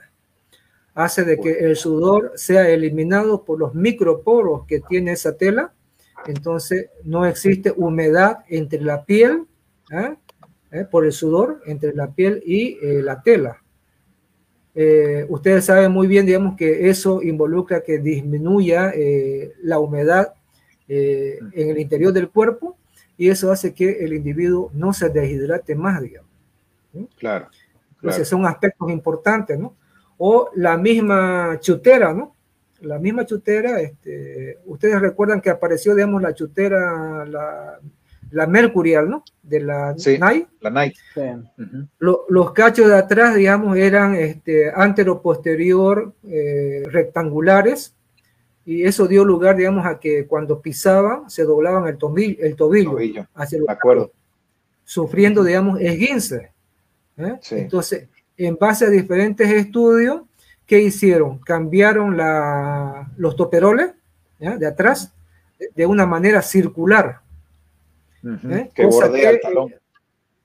Hace 0.94 1.24
de 1.24 1.40
que 1.40 1.52
el 1.52 1.76
sudor 1.76 2.34
sea 2.36 2.70
eliminado 2.70 3.44
por 3.44 3.60
los 3.60 3.74
microporos 3.76 4.66
que 4.66 4.80
tiene 4.80 5.14
esa 5.14 5.36
tela. 5.36 5.74
Entonces 6.26 6.90
no 7.04 7.26
existe 7.26 7.74
humedad 7.76 8.40
entre 8.48 8.82
la 8.82 9.04
piel 9.04 9.46
¿eh? 9.92 10.16
¿Eh? 10.72 10.86
por 10.90 11.06
el 11.06 11.12
sudor 11.12 11.62
entre 11.66 11.94
la 11.94 12.12
piel 12.12 12.42
y 12.46 12.78
eh, 12.82 13.02
la 13.02 13.22
tela. 13.22 13.62
ustedes 15.30 15.66
saben 15.66 15.92
muy 15.92 16.08
bien, 16.08 16.26
digamos, 16.26 16.56
que 16.56 16.90
eso 16.90 17.22
involucra 17.22 17.82
que 17.82 18.00
disminuya 18.00 18.94
la 19.64 19.80
humedad 19.80 20.34
en 20.88 21.70
el 21.70 21.80
interior 21.80 22.14
del 22.14 22.30
cuerpo 22.30 22.78
y 23.18 23.30
eso 23.30 23.52
hace 23.52 23.74
que 23.74 24.04
el 24.04 24.14
individuo 24.14 24.72
no 24.74 24.94
se 24.94 25.10
deshidrate 25.10 25.76
más, 25.76 26.02
digamos. 26.02 26.30
Claro. 27.18 27.48
Entonces 27.96 28.28
son 28.28 28.46
aspectos 28.46 28.90
importantes, 28.92 29.58
¿no? 29.58 29.76
O 30.18 30.50
la 30.56 30.78
misma 30.78 31.58
chutera, 31.60 32.14
¿no? 32.14 32.36
La 32.82 33.00
misma 33.00 33.26
chutera, 33.26 33.82
este, 33.82 34.60
ustedes 34.66 35.00
recuerdan 35.00 35.42
que 35.42 35.50
apareció, 35.50 35.96
digamos, 35.96 36.22
la 36.22 36.34
chutera, 36.34 37.26
la 37.26 37.80
la 38.32 38.48
Mercurial, 38.48 39.10
¿no? 39.10 39.24
De 39.42 39.62
la 39.62 39.94
Nike. 39.94 40.48
La 40.60 40.70
Nike. 40.70 41.00
los 42.00 42.52
cachos 42.52 42.88
de 42.88 42.98
atrás, 42.98 43.36
digamos, 43.36 43.78
eran 43.78 44.16
este, 44.16 44.72
antero-posterior 44.72 46.14
eh, 46.28 46.84
rectangulares 46.88 47.96
y 48.66 48.84
eso 48.84 49.08
dio 49.08 49.24
lugar, 49.24 49.56
digamos, 49.56 49.86
a 49.86 50.00
que 50.00 50.26
cuando 50.26 50.60
pisaban 50.60 51.30
se 51.30 51.44
doblaban 51.44 51.88
el 51.88 51.98
tobillo, 51.98 52.44
el 52.44 52.56
tobillo, 52.56 52.98
hacia 53.36 53.60
el 53.60 53.66
acuerdo. 53.68 54.12
sufriendo, 54.84 55.44
digamos, 55.44 55.80
esguince. 55.80 56.52
¿eh? 57.18 57.40
Entonces, 57.52 58.08
en 58.38 58.56
base 58.56 58.86
a 58.86 58.90
diferentes 58.90 59.50
estudios, 59.50 60.22
¿qué 60.66 60.82
hicieron? 60.82 61.40
Cambiaron 61.40 62.18
la, 62.18 63.12
los 63.18 63.36
toperoles 63.36 63.92
de 64.40 64.68
atrás 64.68 65.14
de 65.76 65.86
una 65.86 66.06
manera 66.06 66.42
circular 66.42 67.22
¿Eh? 68.26 68.70
Que 68.74 68.86
bordea 68.86 69.30
el 69.32 69.42
talón. 69.42 69.74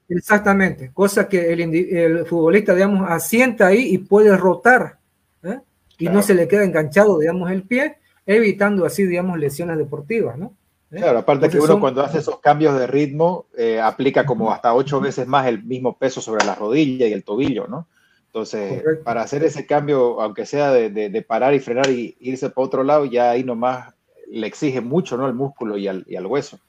Exactamente, 0.09 0.91
cosa 0.93 1.29
que 1.29 1.53
el, 1.53 2.27
futbolista, 2.27 2.75
digamos, 2.75 3.09
asienta 3.09 3.69
ahí 3.69 3.95
y 3.95 3.99
puede 3.99 4.37
rotar 4.37 4.99
¿eh? 5.45 5.61
y 5.99 6.09
no 6.09 6.21
se 6.21 6.35
le 6.35 6.49
queda 6.49 6.65
enganchado, 6.65 7.19
digamos, 7.21 7.49
el 7.51 7.63
pie, 7.63 7.97
evitando 8.37 8.85
así, 8.85 9.05
digamos, 9.05 9.38
lesiones 9.38 9.79
deportivas, 9.79 10.38
¿no? 10.38 10.55
¿Eh? 10.90 10.97
Claro, 10.97 11.19
aparte 11.19 11.49
que 11.49 11.59
uno 11.59 11.79
cuando 11.79 12.03
hace 12.03 12.19
esos 12.19 12.40
cambios 12.40 12.79
de 12.79 12.87
ritmo 12.87 13.47
aplica 13.83 14.27
como 14.27 14.51
hasta 14.53 14.75
ocho 14.75 15.01
veces 15.01 15.27
más 15.27 15.47
el 15.47 15.62
mismo 15.62 15.97
peso 15.97 16.21
sobre 16.21 16.45
la 16.45 16.55
rodilla 16.55 17.07
y 17.07 17.12
el 17.12 17.23
tobillo, 17.23 17.69
¿no? 17.69 17.87
Entonces, 18.33 18.85
para 19.03 19.23
hacer 19.23 19.43
ese 19.43 19.66
cambio, 19.66 20.21
aunque 20.21 20.47
sea 20.47 20.71
de, 20.73 21.23
parar 21.27 21.53
y 21.53 21.59
frenar 21.59 21.90
y 21.90 22.16
irse 22.21 22.49
para 22.51 22.64
otro 22.64 22.85
lado, 22.85 23.05
ya 23.05 23.31
ahí 23.31 23.43
nomás 23.43 23.93
le 24.31 24.47
exige 24.47 24.81
mucho, 24.81 25.16
¿no? 25.16 25.27
El 25.27 25.35
músculo 25.35 25.77
y 25.77 25.88
al, 25.88 26.05
y 26.07 26.14
al 26.14 26.27
hueso. 26.27 26.61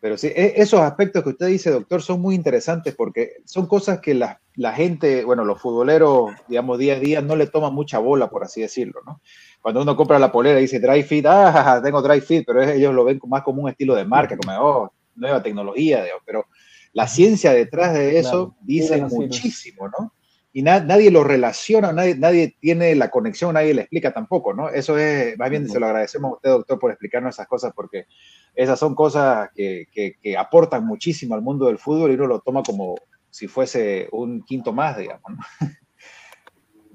Pero 0.00 0.16
sí, 0.16 0.28
e, 0.28 0.54
esos 0.56 0.80
aspectos 0.80 1.24
que 1.24 1.30
usted 1.30 1.46
dice, 1.48 1.70
doctor, 1.72 2.02
son 2.02 2.20
muy 2.20 2.36
interesantes 2.36 2.94
porque 2.94 3.38
son 3.44 3.66
cosas 3.66 3.98
que 4.00 4.14
la, 4.14 4.40
la, 4.54 4.72
gente, 4.74 5.24
bueno, 5.24 5.44
los 5.44 5.60
futboleros, 5.60 6.30
digamos, 6.46 6.78
día 6.78 6.94
a 6.94 7.00
día 7.00 7.20
no 7.20 7.34
le 7.34 7.48
toman 7.48 7.74
mucha 7.74 7.98
bola, 7.98 8.30
por 8.30 8.44
así 8.44 8.60
decirlo, 8.60 9.00
¿no? 9.04 9.20
Cuando 9.60 9.82
uno 9.82 9.96
compra 9.96 10.18
la 10.18 10.30
polera 10.30 10.58
y 10.58 10.62
dice 10.62 10.80
dry 10.80 11.02
fit, 11.02 11.26
ah, 11.26 11.80
tengo 11.82 12.00
dry 12.02 12.20
fit, 12.20 12.44
pero 12.46 12.62
ellos 12.62 12.94
lo 12.94 13.04
ven 13.04 13.20
más 13.26 13.42
como 13.42 13.62
un 13.62 13.68
estilo 13.68 13.94
de 13.94 14.04
marca, 14.04 14.36
como, 14.36 14.56
oh, 14.58 14.92
nueva 15.16 15.42
tecnología, 15.42 16.04
pero 16.24 16.46
la 16.92 17.08
ciencia 17.08 17.52
detrás 17.52 17.94
de 17.94 18.18
eso 18.18 18.56
dice 18.62 19.02
muchísimo, 19.02 19.88
¿no? 19.88 20.12
Y 20.52 20.62
nadie 20.62 21.10
lo 21.10 21.22
relaciona, 21.22 21.92
nadie, 21.92 22.16
nadie 22.16 22.56
tiene 22.58 22.94
la 22.94 23.10
conexión, 23.10 23.52
nadie 23.52 23.74
le 23.74 23.82
explica 23.82 24.14
tampoco, 24.14 24.54
¿no? 24.54 24.70
Eso 24.70 24.96
es, 24.96 25.36
más 25.38 25.50
bien 25.50 25.68
se 25.68 25.78
lo 25.78 25.84
agradecemos 25.84 26.30
a 26.30 26.34
usted, 26.36 26.48
doctor, 26.48 26.78
por 26.78 26.90
explicarnos 26.90 27.34
esas 27.34 27.46
cosas, 27.46 27.74
porque 27.74 28.06
esas 28.54 28.78
son 28.78 28.94
cosas 28.94 29.50
que, 29.54 29.86
que, 29.92 30.36
aportan 30.38 30.86
muchísimo 30.86 31.34
al 31.34 31.42
mundo 31.42 31.66
del 31.66 31.76
fútbol 31.76 32.10
y 32.10 32.14
uno 32.14 32.26
lo 32.26 32.40
toma 32.40 32.62
como 32.62 32.94
si 33.28 33.48
fuese 33.48 34.08
un 34.12 34.42
quinto 34.44 34.72
más, 34.72 34.96
digamos. 34.96 35.30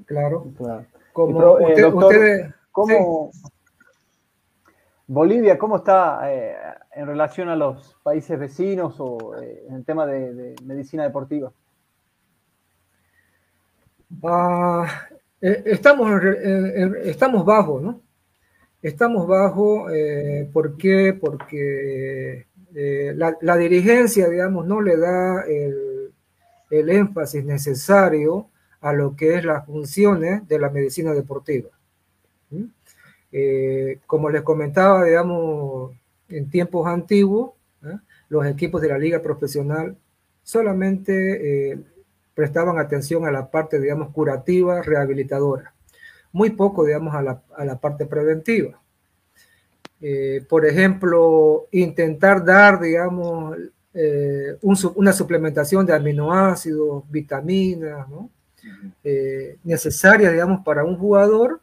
Claro, 0.08 0.52
claro. 0.58 0.86
Como 1.13 1.60
eh, 1.60 2.54
¿cómo, 2.71 3.32
Bolivia, 5.08 5.58
¿cómo 5.58 5.78
está 5.78 6.32
eh, 6.32 6.56
en 6.95 7.08
relación 7.08 7.50
a 7.50 7.56
los 7.56 7.97
países 8.04 8.39
vecinos 8.39 8.95
o 9.00 9.36
eh, 9.41 9.65
en 9.67 9.76
el 9.76 9.86
tema 9.86 10.06
de, 10.06 10.56
medicina 10.63 11.04
deportiva? 11.04 11.52
Ah, 14.24 14.86
estamos, 15.39 16.21
estamos 17.04 17.45
bajos, 17.45 17.82
¿no? 17.82 18.02
Estamos 18.82 19.28
bajo, 19.28 19.91
eh, 19.91 20.50
¿por 20.52 20.76
qué? 20.76 21.13
Porque 21.13 22.47
eh, 22.74 23.13
la, 23.15 23.58
dirigencia, 23.58 24.28
digamos, 24.28 24.65
no 24.65 24.82
le 24.82 24.97
da 24.97 25.43
el, 25.43 26.89
énfasis 26.89 27.45
necesario 27.45 28.50
a 28.82 28.94
lo 28.94 29.15
que 29.15 29.36
es 29.36 29.46
las 29.46 29.65
funciones 29.65 30.48
de 30.48 30.60
la 30.60 30.70
medicina 30.70 31.13
deportiva. 31.13 31.70
Eh, 33.32 34.00
como 34.06 34.30
les 34.30 34.41
comentaba, 34.41 35.06
digamos, 35.06 35.94
en 36.30 36.50
tiempos 36.50 36.88
antiguos, 36.88 37.52
los 38.30 38.46
equipos 38.46 38.82
de 38.82 38.89
la 38.89 38.98
liga 38.98 39.22
profesional 39.22 39.96
solamente 40.44 41.78
prestaban 42.34 42.78
atención 42.80 43.26
a 43.26 43.32
la 43.32 43.50
parte, 43.50 43.80
digamos, 43.80 44.10
curativa, 44.10 44.82
rehabilitadora 44.82 45.74
muy 46.32 46.52
poco, 46.52 46.86
digamos, 46.86 47.13
a 47.13 47.22
la, 47.22 47.41
a 47.56 47.65
la 47.65 47.80
parte 47.80 48.06
preventiva. 48.06 48.80
Eh, 50.00 50.44
por 50.48 50.65
ejemplo, 50.65 51.67
intentar 51.72 52.44
dar, 52.44 52.80
digamos, 52.80 53.58
eh, 53.94 54.58
una 54.62 55.13
suplementación 55.13 55.86
de 55.86 55.94
aminoácidos, 55.94 57.04
vitaminas, 57.10 58.08
¿no? 58.10 58.30
Eh, 59.04 59.58
necesarias, 59.63 60.32
digamos, 60.32 60.62
para 60.63 60.84
un 60.84 60.97
jugador, 60.97 61.62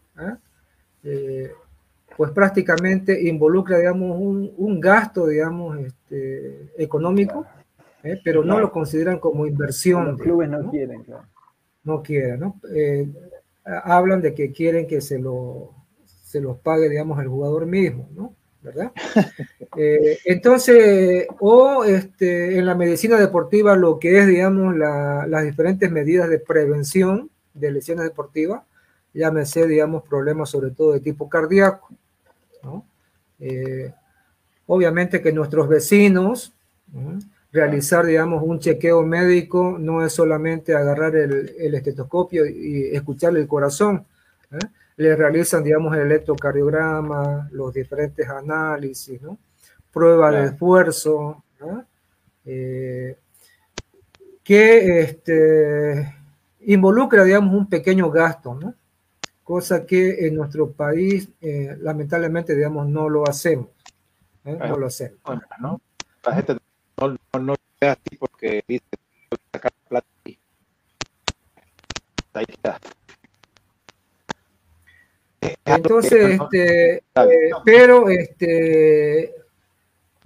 pues 2.16 2.32
prácticamente 2.32 3.28
involucra, 3.28 3.78
digamos, 3.78 4.16
un, 4.20 4.52
un 4.56 4.80
gasto, 4.80 5.26
digamos, 5.26 5.78
este, 5.78 6.72
económico, 6.76 7.46
pero 8.24 8.44
no 8.44 8.58
lo 8.60 8.70
consideran 8.70 9.18
como 9.18 9.46
inversión. 9.46 10.06
Los 10.06 10.20
clubes 10.20 10.48
no, 10.48 10.70
quieren, 10.70 11.02
claro. 11.04 11.24
No 11.84 12.02
quieren, 12.02 12.40
¿no? 12.40 12.60
hablan 13.64 14.22
de 14.22 14.34
que 14.34 14.50
quieren 14.52 14.86
que 14.86 15.00
se, 15.00 15.18
lo, 15.18 15.74
se 16.04 16.40
los 16.40 16.58
pague, 16.58 16.88
digamos, 16.88 17.20
el 17.20 17.28
jugador 17.28 17.66
mismo, 17.66 18.08
¿no? 18.14 18.34
¿Verdad? 18.62 18.92
Eh, 19.80 20.18
entonces, 20.24 21.26
o 21.38 21.84
este, 21.84 22.58
en 22.58 22.66
la 22.66 22.74
medicina 22.74 23.16
deportiva 23.16 23.76
lo 23.76 24.00
que 24.00 24.18
es, 24.18 24.26
digamos, 24.26 24.74
las 24.76 25.44
diferentes 25.44 25.88
medidas 25.88 26.28
de 26.28 26.40
prevención 26.40 27.30
de 27.54 27.70
lesiones 27.70 28.04
deportivas, 28.04 28.62
llámese, 29.14 29.68
digamos, 29.68 30.02
problemas 30.02 30.50
sobre 30.50 30.70
todo 30.70 30.94
de 30.94 31.00
tipo 31.00 31.28
cardíaco, 31.28 31.90
¿no? 32.64 32.84
Eh, 33.38 33.92
obviamente 34.66 35.22
que 35.22 35.32
nuestros 35.32 35.68
vecinos, 35.68 36.52
realizar, 37.52 38.04
digamos, 38.04 38.42
un 38.42 38.58
chequeo 38.58 39.02
médico 39.02 39.76
no 39.78 40.04
es 40.04 40.12
solamente 40.12 40.74
agarrar 40.74 41.14
el, 41.14 41.74
estetoscopio 41.74 42.46
y 42.46 42.90
escucharle 42.92 43.40
el 43.40 43.46
corazón. 43.46 44.04
¿eh? 44.50 44.58
Le 44.98 45.16
realizan, 45.16 45.64
digamos, 45.64 45.96
el 45.96 46.02
electrocardiograma, 46.02 47.48
los 47.52 47.72
diferentes 47.72 48.28
análisis, 48.28 49.22
¿no? 49.22 49.38
Prueba 49.92 50.30
de 50.30 50.44
esfuerzo, 50.44 51.42
eh, 52.44 53.16
que 54.44 55.00
este, 55.00 56.14
involucra, 56.60 57.24
digamos, 57.24 57.54
un 57.54 57.68
pequeño 57.68 58.10
gasto, 58.10 58.54
¿no? 58.54 58.74
Cosa 59.42 59.86
que 59.86 60.26
en 60.26 60.34
nuestro 60.34 60.70
país, 60.70 61.28
eh, 61.40 61.76
lamentablemente, 61.80 62.54
digamos, 62.54 62.86
no 62.86 63.08
lo 63.08 63.26
hacemos. 63.26 63.68
No 64.44 64.76
lo 64.76 64.86
hacemos. 64.86 65.18
¿no? 65.60 65.80
La 66.24 66.34
gente 66.34 66.56
no, 67.00 67.08
no, 67.08 67.38
no 67.40 67.54
así 67.80 68.16
porque 68.18 68.62
dice 68.66 68.84
sacar 69.52 69.72
plata 69.88 70.06
y 70.24 70.38
ahí 72.34 72.44
está. 72.48 72.78
Entonces, 75.64 76.40
este, 76.40 76.96
eh, 76.96 77.50
pero 77.64 78.08
este, 78.08 79.34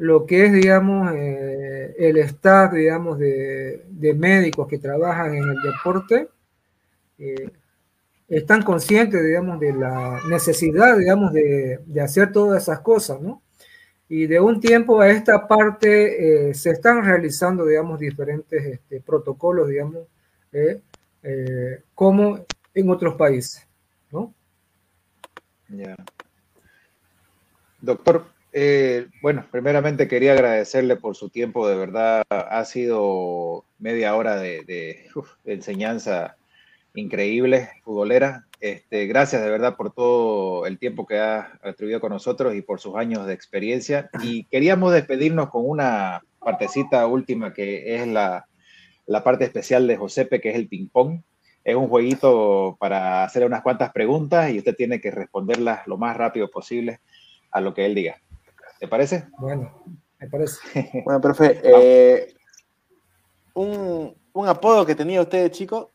lo 0.02 0.26
que 0.26 0.46
es, 0.46 0.52
digamos, 0.52 1.12
eh, 1.14 1.94
el 1.96 2.16
staff, 2.18 2.72
digamos, 2.72 3.20
de, 3.20 3.84
de, 3.88 4.14
médicos 4.14 4.66
que 4.66 4.78
trabajan 4.78 5.32
en 5.34 5.44
el 5.44 5.62
deporte, 5.62 6.28
eh, 7.18 7.50
están 8.28 8.62
conscientes, 8.62 9.22
digamos, 9.22 9.60
de 9.60 9.72
la 9.72 10.20
necesidad, 10.28 10.98
digamos, 10.98 11.32
de, 11.32 11.78
de 11.86 12.00
hacer 12.00 12.32
todas 12.32 12.64
esas 12.64 12.80
cosas, 12.80 13.20
¿no? 13.20 13.42
Y 14.08 14.26
de 14.26 14.40
un 14.40 14.60
tiempo 14.60 15.00
a 15.00 15.08
esta 15.08 15.46
parte 15.46 16.48
eh, 16.50 16.54
se 16.54 16.70
están 16.70 17.04
realizando, 17.04 17.64
digamos, 17.64 18.00
diferentes 18.00 18.64
este, 18.64 19.00
protocolos, 19.00 19.68
digamos, 19.68 20.08
como 21.94 22.44
en 22.74 22.90
otros 22.90 23.14
países. 23.14 23.66
Doctor, 27.80 28.26
bueno, 29.22 29.46
primeramente 29.50 30.08
quería 30.08 30.32
agradecerle 30.32 30.96
por 30.96 31.16
su 31.16 31.30
tiempo, 31.30 31.68
de 31.68 31.76
verdad 31.76 32.22
ha 32.30 32.64
sido 32.64 33.64
media 33.78 34.14
hora 34.14 34.36
de, 34.36 34.64
de 34.64 35.08
enseñanza 35.44 36.36
increíble, 36.94 37.70
futbolera. 37.84 38.46
Este, 38.60 39.06
gracias 39.06 39.42
de 39.42 39.50
verdad 39.50 39.76
por 39.76 39.92
todo 39.92 40.66
el 40.66 40.78
tiempo 40.78 41.06
que 41.06 41.18
ha 41.18 41.58
atribuido 41.62 42.00
con 42.00 42.12
nosotros 42.12 42.54
y 42.54 42.62
por 42.62 42.80
sus 42.80 42.94
años 42.96 43.26
de 43.26 43.34
experiencia. 43.34 44.10
Y 44.22 44.44
queríamos 44.44 44.92
despedirnos 44.92 45.50
con 45.50 45.68
una 45.68 46.22
partecita 46.38 47.06
última 47.06 47.52
que 47.52 47.96
es 47.96 48.06
la, 48.06 48.46
la 49.06 49.24
parte 49.24 49.44
especial 49.44 49.86
de 49.86 49.96
Josepe, 49.96 50.40
que 50.40 50.50
es 50.50 50.56
el 50.56 50.68
ping-pong. 50.68 51.22
Es 51.64 51.76
un 51.76 51.88
jueguito 51.88 52.76
para 52.80 53.24
hacer 53.24 53.44
unas 53.44 53.62
cuantas 53.62 53.92
preguntas 53.92 54.50
y 54.50 54.58
usted 54.58 54.74
tiene 54.74 55.00
que 55.00 55.10
responderlas 55.10 55.86
lo 55.86 55.96
más 55.96 56.16
rápido 56.16 56.50
posible 56.50 57.00
a 57.50 57.60
lo 57.60 57.72
que 57.72 57.86
él 57.86 57.94
diga. 57.94 58.20
¿Te 58.80 58.88
parece? 58.88 59.26
Bueno, 59.38 59.84
me 60.18 60.28
parece. 60.28 60.58
bueno, 61.04 61.20
profe, 61.20 61.60
eh, 61.62 62.34
un, 63.54 64.14
un 64.32 64.48
apodo 64.48 64.84
que 64.84 64.94
tenía 64.94 65.20
usted, 65.20 65.50
chico, 65.50 65.92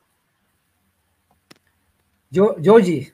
yo, 2.29 2.55
Yogi. 2.59 3.11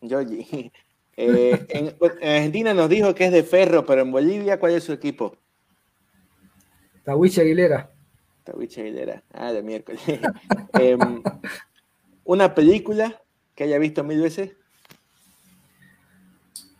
Yogi. 0.00 0.72
Eh, 1.14 1.66
en, 1.68 1.94
Argentina 2.22 2.72
nos 2.72 2.88
dijo 2.88 3.14
que 3.14 3.26
es 3.26 3.32
de 3.32 3.42
Ferro, 3.42 3.84
pero 3.84 4.00
en 4.00 4.10
Bolivia, 4.10 4.58
¿cuál 4.58 4.72
es 4.72 4.84
su 4.84 4.94
equipo? 4.94 5.36
Tawiche 7.04 7.42
Aguilera. 7.42 7.92
Tawiche 8.42 8.80
Aguilera. 8.80 9.22
Ah, 9.30 9.52
de 9.52 9.62
miércoles. 9.62 10.00
Em, 10.72 11.22
¿Una 12.32 12.54
película 12.54 13.20
que 13.54 13.64
haya 13.64 13.76
visto 13.76 14.02
mil 14.04 14.22
veces? 14.22 14.52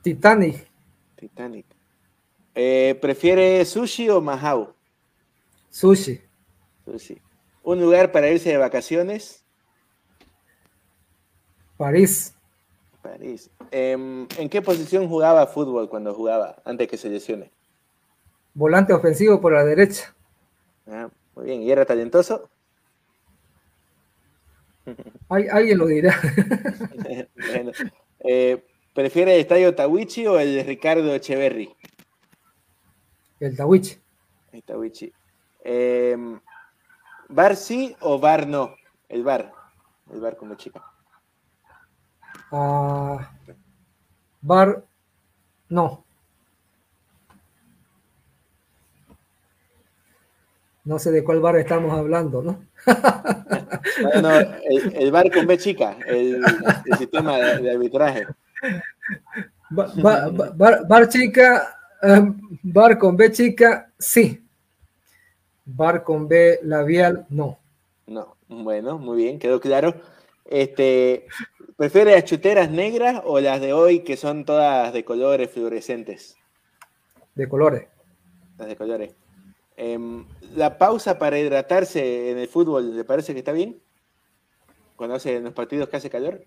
Titanic. 0.00 0.66
Titanic. 1.14 1.66
Eh, 2.54 2.98
¿Prefiere 3.02 3.62
sushi 3.66 4.08
o 4.08 4.22
mahau? 4.22 4.74
Sushi. 5.68 6.22
Sushi. 6.86 7.20
¿Un 7.64 7.82
lugar 7.82 8.12
para 8.12 8.30
irse 8.30 8.48
de 8.48 8.56
vacaciones? 8.56 9.44
París. 11.76 12.32
París. 13.02 13.50
Em, 13.70 14.26
¿En 14.38 14.48
qué 14.48 14.62
posición 14.62 15.06
jugaba 15.06 15.46
fútbol 15.46 15.90
cuando 15.90 16.14
jugaba, 16.14 16.62
antes 16.64 16.88
que 16.88 16.96
se 16.96 17.10
lesione? 17.10 17.50
Volante 18.54 18.94
ofensivo 18.94 19.38
por 19.38 19.52
la 19.52 19.66
derecha. 19.66 20.14
Ah, 20.86 21.10
muy 21.34 21.44
bien. 21.44 21.60
¿Y 21.60 21.70
era 21.70 21.84
talentoso? 21.84 22.48
Alguien 25.28 25.78
lo 25.78 25.86
dirá. 25.86 26.14
Eh, 28.24 28.64
¿Prefiere 28.94 29.34
el 29.34 29.40
estadio 29.40 29.74
Tawichi 29.74 30.28
o 30.28 30.38
el 30.38 30.54
de 30.54 30.62
Ricardo 30.62 31.12
Echeverry? 31.12 31.74
El 33.40 33.56
Tawichi. 33.56 33.96
El 34.52 34.62
Tawichi. 34.62 35.12
Em, 35.64 36.38
¿Bar 37.28 37.56
sí 37.56 37.96
o 38.00 38.20
bar 38.20 38.46
no? 38.46 38.76
El 39.08 39.24
bar. 39.24 39.52
El 40.12 40.20
bar 40.20 40.36
como 40.36 40.54
chica. 40.54 40.84
bar, 44.40 44.84
no. 45.68 46.04
No 50.84 50.98
sé 50.98 51.12
de 51.12 51.22
cuál 51.22 51.40
bar 51.40 51.56
estamos 51.56 51.96
hablando, 51.96 52.42
¿no? 52.42 52.64
el, 54.94 55.12
bar 55.12 55.30
con 55.30 55.46
B 55.46 55.56
chica, 55.56 55.96
el, 56.06 56.42
sistema 56.98 57.38
de, 57.38 57.70
arbitraje. 57.70 58.26
Bar, 59.70 61.08
chica, 61.08 61.78
em, 62.02 62.36
bar 62.62 62.98
con 62.98 63.16
B 63.16 63.30
chica, 63.30 63.92
sí. 63.96 64.44
Bar 65.64 66.02
con 66.02 66.26
B 66.26 66.58
labial, 66.64 67.26
no. 67.30 67.58
No, 68.08 68.36
bueno, 68.48 68.98
muy 68.98 69.18
bien, 69.18 69.38
quedó 69.38 69.60
claro. 69.60 69.94
Este, 70.44 71.28
¿Prefiere 71.76 72.12
las 72.12 72.24
chuteras 72.24 72.70
negras 72.70 73.22
o 73.24 73.40
las 73.40 73.60
de 73.60 73.72
hoy 73.72 74.00
que 74.00 74.16
son 74.16 74.44
todas 74.44 74.92
de 74.92 75.04
colores 75.04 75.50
fluorescentes? 75.50 76.36
De 77.34 77.48
colores. 77.48 77.86
Las 78.58 78.68
de 78.68 78.76
colores. 78.76 79.14
Em, 79.76 80.24
¿La 80.54 80.78
pausa 80.78 81.18
para 81.18 81.38
hidratarse 81.38 82.30
en 82.30 82.38
el 82.38 82.48
fútbol 82.48 82.96
le 82.96 83.04
parece 83.04 83.32
que 83.32 83.40
está 83.40 83.52
bien? 83.52 83.80
Cuando 84.96 85.16
hace 85.16 85.36
en 85.36 85.44
los 85.44 85.54
partidos 85.54 85.88
que 85.88 85.96
hace 85.96 86.10
calor. 86.10 86.44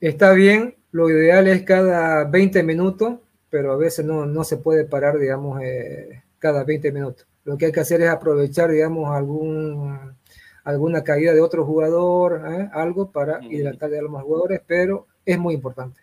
Está 0.00 0.32
bien, 0.32 0.76
lo 0.92 1.10
ideal 1.10 1.48
es 1.48 1.62
cada 1.62 2.24
20 2.24 2.62
minutos, 2.62 3.20
pero 3.50 3.72
a 3.72 3.76
veces 3.76 4.04
no, 4.04 4.44
se 4.44 4.58
puede 4.58 4.84
parar, 4.84 5.18
digamos, 5.18 5.60
eh, 5.62 6.22
cada 6.38 6.64
20 6.64 6.92
minutos. 6.92 7.26
Lo 7.44 7.56
que 7.56 7.66
hay 7.66 7.72
que 7.72 7.80
hacer 7.80 8.00
es 8.02 8.08
aprovechar, 8.08 8.70
digamos, 8.70 9.10
algún 9.10 10.16
alguna 10.64 11.04
caída 11.04 11.32
de 11.34 11.40
otro 11.40 11.64
jugador, 11.64 12.42
¿eh? 12.48 12.70
algo 12.72 13.12
para 13.12 13.44
hidratar 13.44 13.92
a 13.94 14.00
los 14.00 14.22
jugadores, 14.22 14.62
pero 14.66 15.06
es 15.24 15.38
muy 15.38 15.54
importante. 15.54 16.00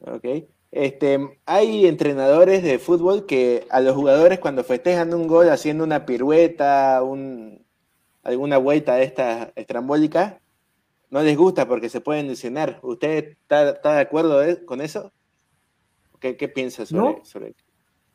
Ok. 0.00 0.24
Este, 0.72 1.38
hay 1.46 1.86
entrenadores 1.86 2.62
de 2.62 2.78
fútbol 2.78 3.26
que 3.26 3.66
a 3.70 3.80
los 3.80 3.94
jugadores 3.94 4.38
cuando 4.38 4.64
festejan 4.64 5.14
un 5.14 5.26
gol 5.26 5.48
haciendo 5.48 5.84
una 5.84 6.04
pirueta, 6.04 7.02
un, 7.02 7.64
alguna 8.22 8.58
vuelta 8.58 8.96
de 8.96 9.04
esta 9.04 9.52
estrambólica, 9.54 10.40
no 11.10 11.22
les 11.22 11.36
gusta 11.36 11.66
porque 11.68 11.88
se 11.88 12.00
pueden 12.00 12.26
lesionar. 12.26 12.78
¿Usted 12.82 13.36
está, 13.40 13.94
de 13.94 14.00
acuerdo 14.00 14.42
con 14.66 14.80
eso? 14.80 15.12
¿Qué, 16.18 16.48
piensa 16.48 16.84
sobre, 16.84 17.24
sobre 17.24 17.54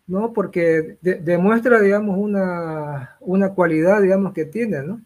No, 0.06 0.34
porque 0.34 0.98
demuestra, 1.02 1.80
digamos, 1.80 2.18
una, 2.18 3.16
una 3.22 3.54
cualidad, 3.54 4.02
digamos, 4.02 4.34
que 4.34 4.46
tiene, 4.46 4.84
¿no? 4.84 5.02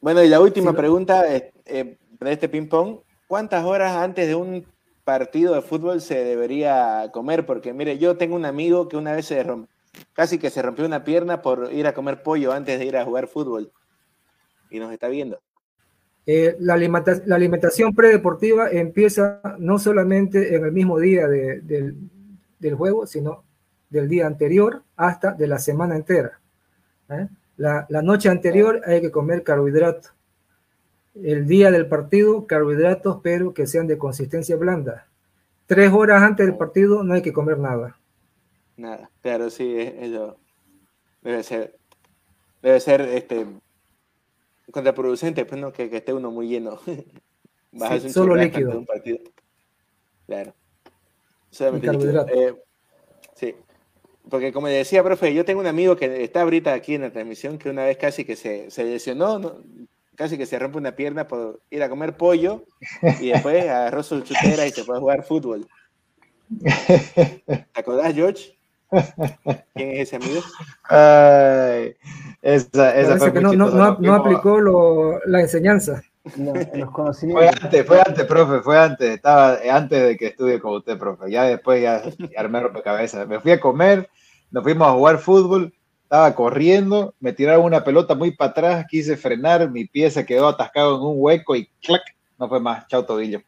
Bueno, 0.00 0.22
y 0.22 0.28
la 0.28 0.40
última 0.40 0.74
pregunta 0.74 1.24
eh, 1.34 1.52
de 1.64 2.32
este 2.32 2.48
ping-pong. 2.48 2.98
¿Cuántas 3.26 3.64
horas 3.64 3.96
antes 3.96 4.28
de 4.28 4.34
un 4.34 4.66
partido 5.04 5.54
de 5.54 5.62
fútbol 5.62 6.00
se 6.00 6.24
debería 6.24 7.10
comer? 7.12 7.46
Porque 7.46 7.72
mire, 7.72 7.98
yo 7.98 8.16
tengo 8.16 8.36
un 8.36 8.44
amigo 8.44 8.88
que 8.88 8.96
una 8.96 9.12
vez 9.12 9.26
se 9.26 9.44
casi 10.12 10.38
que 10.38 10.50
se 10.50 10.62
rompió 10.62 10.84
una 10.86 11.04
pierna 11.04 11.42
por 11.42 11.70
ir 11.72 11.86
a 11.86 11.94
comer 11.94 12.22
pollo 12.22 12.52
antes 12.52 12.78
de 12.78 12.86
ir 12.86 12.96
a 12.96 13.04
jugar 13.04 13.26
fútbol. 13.26 13.72
Y 14.70 14.78
nos 14.78 14.92
está 14.92 15.08
viendo. 15.08 15.40
Eh, 16.24 16.56
la, 16.60 16.74
alimentación 16.74 17.94
predeportiva 17.94 18.70
empieza 18.70 19.40
no 19.58 19.78
solamente 19.78 20.54
en 20.54 20.64
el 20.64 20.72
mismo 20.72 20.98
día 20.98 21.26
del, 21.26 22.74
juego, 22.76 23.06
sino 23.06 23.44
del 23.90 24.08
día 24.08 24.26
anterior 24.26 24.82
hasta 24.96 25.32
de 25.32 25.48
la 25.48 25.58
semana 25.58 25.96
entera. 25.96 26.40
¿eh? 27.10 27.28
La, 27.56 27.86
noche 28.02 28.28
anterior 28.28 28.80
hay 28.86 29.00
que 29.00 29.10
comer 29.10 29.42
carbohidratos. 29.42 30.12
El 31.14 31.46
día 31.46 31.70
del 31.70 31.88
partido, 31.88 32.46
carbohidratos, 32.46 33.20
pero 33.22 33.52
que 33.52 33.66
sean 33.66 33.86
de 33.86 33.98
consistencia 33.98 34.56
blanda. 34.56 35.08
Tres 35.66 35.92
horas 35.92 36.22
antes 36.22 36.46
del 36.46 36.56
partido 36.56 37.02
no 37.04 37.14
hay 37.14 37.22
que 37.22 37.32
comer 37.32 37.58
nada. 37.58 37.98
Nada, 38.76 39.10
claro, 39.20 39.50
sí, 39.50 39.74
eso 39.76 40.38
debe 41.22 41.42
ser, 41.42 41.78
debe 42.62 42.80
ser 42.80 43.00
este, 43.02 43.46
contraproducente, 44.70 45.44
pues 45.44 45.60
no, 45.60 45.72
que, 45.72 45.84
esté 45.84 46.12
uno 46.12 46.30
muy 46.30 46.48
lleno. 46.48 46.78
solo 48.12 48.36
líquido. 48.36 48.78
Un 48.78 48.86
partido. 48.86 49.18
Claro. 50.26 50.54
Eh, 51.58 52.54
sí. 53.34 53.54
Porque 54.28 54.52
como 54.52 54.68
decía, 54.68 55.02
profe, 55.02 55.34
yo 55.34 55.44
tengo 55.44 55.60
un 55.60 55.66
amigo 55.66 55.96
que 55.96 56.22
está 56.22 56.42
ahorita 56.42 56.72
aquí 56.72 56.94
en 56.94 57.02
la 57.02 57.12
transmisión 57.12 57.58
que 57.58 57.68
una 57.68 57.84
vez 57.84 57.96
casi 57.98 58.24
que 58.24 58.36
se, 58.36 58.70
se 58.70 58.84
lesionó, 58.84 59.62
casi 60.22 60.38
que 60.38 60.46
se 60.46 60.56
rompe 60.56 60.78
una 60.78 60.94
pierna 60.94 61.26
por 61.26 61.60
ir 61.68 61.82
a 61.82 61.88
comer 61.88 62.16
pollo 62.16 62.62
y 63.20 63.30
después 63.30 63.60
agarró 63.68 64.04
su 64.04 64.20
chutera 64.20 64.64
y 64.64 64.70
se 64.70 64.84
fue 64.84 64.96
a 64.96 65.00
jugar 65.00 65.24
fútbol. 65.24 65.66
¿Te 66.62 67.66
acordás, 67.74 68.14
George? 68.14 68.56
¿Quién 69.74 69.90
es 69.90 70.00
ese 70.02 70.16
amigo? 70.16 70.40
Ay, 70.84 71.96
esa, 72.40 72.96
esa 72.96 73.16
fue 73.18 73.32
que 73.32 73.40
no, 73.40 73.52
no, 73.52 73.98
no, 73.98 74.14
aplicó 74.14 74.60
lo, 74.60 75.18
la 75.26 75.40
enseñanza. 75.40 76.00
los 76.36 77.18
Fue 77.18 77.48
antes, 77.48 77.84
fue 77.84 78.00
antes, 78.00 78.24
profe, 78.24 78.60
fue 78.60 78.78
antes. 78.78 79.16
Estaba 79.16 79.58
antes 79.72 80.04
de 80.04 80.16
que 80.16 80.28
estudie 80.28 80.60
con 80.60 80.74
usted, 80.74 80.98
profe. 80.98 81.32
Ya 81.32 81.44
después 81.44 81.82
ya 81.82 82.00
armé 82.36 82.60
rompecabezas. 82.60 83.26
Me 83.26 83.40
fui 83.40 83.50
a 83.50 83.58
comer, 83.58 84.08
nos 84.52 84.62
fuimos 84.62 84.86
a 84.86 84.92
jugar 84.92 85.18
fútbol. 85.18 85.74
Estaba 86.12 86.34
corriendo, 86.34 87.14
me 87.20 87.32
tiraron 87.32 87.64
una 87.64 87.82
pelota 87.82 88.14
muy 88.14 88.32
para 88.32 88.50
atrás, 88.50 88.86
quise 88.86 89.16
frenar, 89.16 89.70
mi 89.70 89.86
pie 89.86 90.10
se 90.10 90.26
quedó 90.26 90.46
atascado 90.46 90.96
en 90.96 91.00
un 91.00 91.14
hueco 91.16 91.56
y 91.56 91.70
¡clac! 91.80 92.02
No 92.38 92.50
fue 92.50 92.60
más, 92.60 92.86
chao 92.86 93.06
tobillo. 93.06 93.40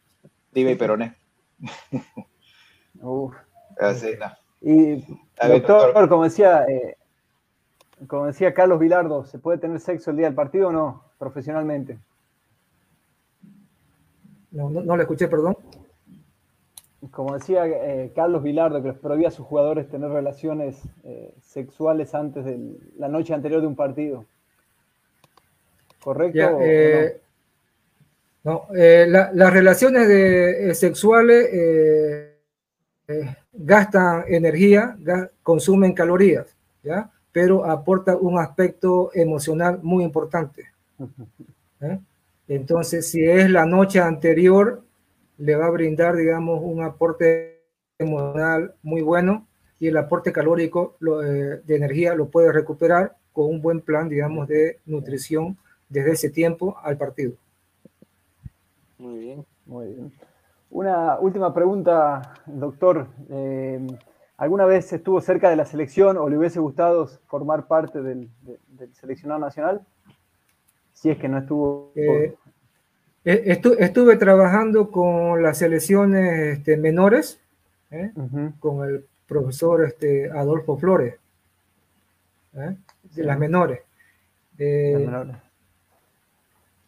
Dime 0.51 0.71
y 0.71 0.75
peroné. 0.75 1.13
Uf. 3.03 3.35
Así, 3.79 4.15
no. 4.19 4.31
Y 4.61 5.05
doctor, 5.47 6.09
como 6.09 6.23
decía, 6.23 6.65
eh, 6.67 6.97
como 8.07 8.25
decía 8.25 8.51
Carlos 8.51 8.79
Vilardo, 8.79 9.25
¿se 9.25 9.37
puede 9.37 9.59
tener 9.59 9.79
sexo 9.79 10.09
el 10.09 10.17
día 10.17 10.25
del 10.25 10.33
partido 10.33 10.69
o 10.69 10.71
no, 10.71 11.03
profesionalmente? 11.19 11.99
No, 14.49 14.71
no, 14.71 14.97
le 14.97 15.03
escuché, 15.03 15.27
perdón. 15.27 15.55
Como 17.11 17.33
decía 17.33 17.65
eh, 17.65 18.11
Carlos 18.15 18.43
Vilardo, 18.43 18.81
que 18.81 18.89
les 18.89 18.97
prohibía 18.97 19.29
a 19.29 19.31
sus 19.31 19.45
jugadores 19.45 19.89
tener 19.89 20.09
relaciones 20.09 20.81
eh, 21.03 21.33
sexuales 21.41 22.13
antes 22.13 22.45
de 22.45 22.59
la 22.97 23.07
noche 23.07 23.33
anterior 23.33 23.61
de 23.61 23.67
un 23.67 23.75
partido. 23.75 24.25
¿Correcto? 26.03 26.59
no, 28.43 28.67
las 28.71 29.53
relaciones 29.53 30.07
de, 30.07 30.75
sexuales 30.75 31.49
gastan 33.53 34.23
energía, 34.27 34.95
consumen 35.41 35.93
calorías, 35.93 36.55
¿ya? 36.83 37.09
pero 37.35 37.65
aporta 37.65 38.15
un 38.15 38.39
aspecto 38.39 39.11
emocional 39.13 39.79
muy 39.81 40.05
importante. 40.05 40.63
¿eh? 41.81 41.99
Entonces, 42.47 43.09
si 43.09 43.25
es 43.25 43.49
la 43.49 43.65
noche 43.65 43.99
anterior, 43.99 44.84
le 45.37 45.55
va 45.55 45.67
a 45.67 45.71
brindar, 45.71 46.15
digamos, 46.15 46.59
un 46.63 46.83
aporte 46.83 47.61
emocional 47.97 48.73
muy 48.83 49.01
bueno 49.01 49.47
y 49.79 49.87
el 49.87 49.97
aporte 49.97 50.31
calórico 50.31 50.97
eh, 51.01 51.61
de 51.63 51.75
energía 51.75 52.15
lo 52.15 52.29
puede 52.29 52.51
recuperar 52.51 53.15
con 53.33 53.45
un 53.45 53.61
buen 53.61 53.81
plan, 53.81 54.09
digamos, 54.09 54.47
de 54.47 54.79
nutrición 54.85 55.57
desde 55.89 56.11
ese 56.11 56.29
tiempo 56.29 56.77
al 56.81 56.97
partido. 56.97 57.33
Muy 58.97 59.19
bien, 59.19 59.45
muy 59.65 59.87
bien. 59.87 60.13
Una 60.69 61.19
última 61.19 61.53
pregunta, 61.53 62.33
doctor. 62.45 63.07
Eh, 63.29 63.85
¿Alguna 64.37 64.65
vez 64.65 64.91
estuvo 64.91 65.21
cerca 65.21 65.49
de 65.49 65.55
la 65.55 65.65
selección 65.65 66.17
o 66.17 66.27
le 66.27 66.37
hubiese 66.37 66.59
gustado 66.59 67.07
formar 67.27 67.67
parte 67.67 68.01
del, 68.01 68.29
seleccionado 68.93 69.39
nacional? 69.39 69.85
Si 70.93 71.09
es 71.09 71.17
que 71.17 71.29
no 71.29 71.37
estuvo. 71.37 71.91
Eh, 71.95 72.35
eh, 73.25 73.59
estuve 73.79 74.15
trabajando 74.17 74.91
con 74.91 75.41
las 75.43 75.57
selecciones 75.57 76.59
este, 76.59 76.77
menores, 76.77 77.39
con 78.59 78.87
el 78.87 79.05
profesor 79.27 79.85
este, 79.85 80.29
Adolfo 80.31 80.77
Flores, 80.77 81.15
de 82.53 83.23
las 83.23 83.39
menores. 83.39 83.81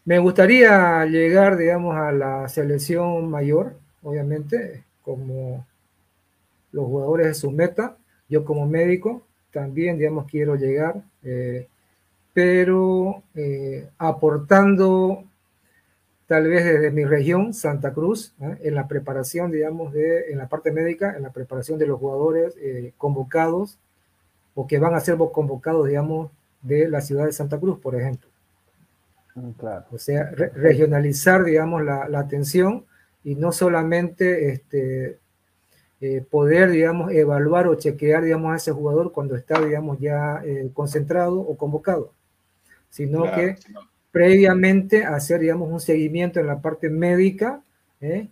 Me 0.08 0.20
gustaría 0.20 1.06
llegar, 1.06 1.58
digamos, 1.58 1.98
a 1.98 2.14
la 2.14 2.48
selección 2.48 3.30
mayor, 3.30 3.76
obviamente, 4.02 4.86
como 5.02 5.66
los 6.72 6.86
jugadores 6.86 7.28
de 7.28 7.34
su 7.34 7.52
meta. 7.52 7.98
Yo 8.30 8.46
como 8.46 8.66
médico 8.66 9.24
también, 9.52 9.98
digamos, 9.98 10.26
quiero 10.32 10.56
llegar, 10.56 11.02
eh, 11.24 11.68
pero 12.34 13.22
eh, 13.36 13.90
aportando 13.98 15.26
tal 16.28 16.48
vez 16.48 16.66
desde 16.66 16.92
mi 16.92 17.06
región, 17.06 17.54
Santa 17.54 17.94
Cruz, 17.94 18.34
¿eh? 18.42 18.58
en 18.64 18.76
la 18.76 18.88
preparación, 18.88 19.52
digamos, 19.52 19.94
de, 19.94 20.32
en 20.32 20.38
la 20.38 20.48
parte 20.48 20.72
médica, 20.72 21.16
en 21.16 21.24
la 21.24 21.32
preparación 21.32 21.80
de 21.80 21.88
los 21.88 22.00
jugadores 22.00 22.56
convocados 22.98 23.80
o 24.54 24.66
que 24.66 24.80
van 24.80 24.96
a 24.96 25.00
ser 25.00 25.18
convocados, 25.32 25.88
digamos, 25.88 26.32
de 26.62 26.88
la 26.90 27.02
ciudad 27.02 27.26
de 27.26 27.32
Santa 27.32 27.60
Cruz, 27.60 27.80
por 27.80 27.96
ejemplo. 27.96 28.28
Mm, 29.36 29.52
o 29.92 29.98
sea, 30.00 30.32
regionalizar, 30.32 31.44
digamos, 31.44 31.84
la, 31.84 32.08
atención 32.18 32.86
y 33.24 33.36
no 33.36 33.52
solamente 33.52 34.50
este, 34.50 35.20
eh, 36.02 36.26
poder, 36.28 36.72
digamos, 36.72 37.12
evaluar 37.12 37.68
o 37.68 37.76
chequear, 37.76 38.24
digamos, 38.24 38.52
a 38.52 38.56
ese 38.56 38.72
jugador 38.72 39.12
cuando 39.12 39.36
está, 39.36 39.62
digamos, 39.62 40.00
ya 40.00 40.42
eh, 40.44 40.72
concentrado 40.74 41.40
o 41.40 41.56
convocado, 41.56 42.14
sino 42.90 43.24
que 43.24 43.58
previamente 44.12 45.06
hacer, 45.06 45.42
digamos, 45.42 45.70
un 45.72 45.80
seguimiento 45.80 46.40
en 46.40 46.48
la 46.48 46.62
parte 46.62 46.90
médica, 46.90 47.62
¿eh? 48.02 48.28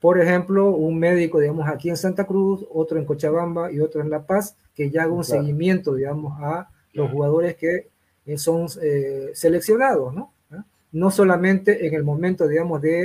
por 0.00 0.18
ejemplo, 0.18 0.70
un 0.70 0.98
médico, 0.98 1.40
digamos, 1.40 1.68
aquí 1.68 1.90
en 1.90 1.96
Santa 1.96 2.24
Cruz, 2.24 2.66
otro 2.72 2.98
en 2.98 3.04
Cochabamba 3.04 3.70
y 3.70 3.80
otro 3.80 4.00
en 4.00 4.08
La 4.08 4.22
Paz, 4.22 4.56
que 4.74 4.90
ya 4.90 5.02
haga 5.02 5.12
un 5.12 5.24
seguimiento, 5.24 5.94
digamos, 5.94 6.40
a 6.40 6.70
los 6.94 7.10
jugadores 7.10 7.56
que 7.56 7.90
son 8.36 8.66
eh, 8.82 9.30
seleccionados, 9.34 10.14
¿no? 10.14 10.32
¿Ah? 10.50 10.64
No 10.92 11.10
solamente 11.10 11.86
en 11.86 11.94
el 11.94 12.02
momento, 12.02 12.48
digamos, 12.48 12.80
de 12.80 13.02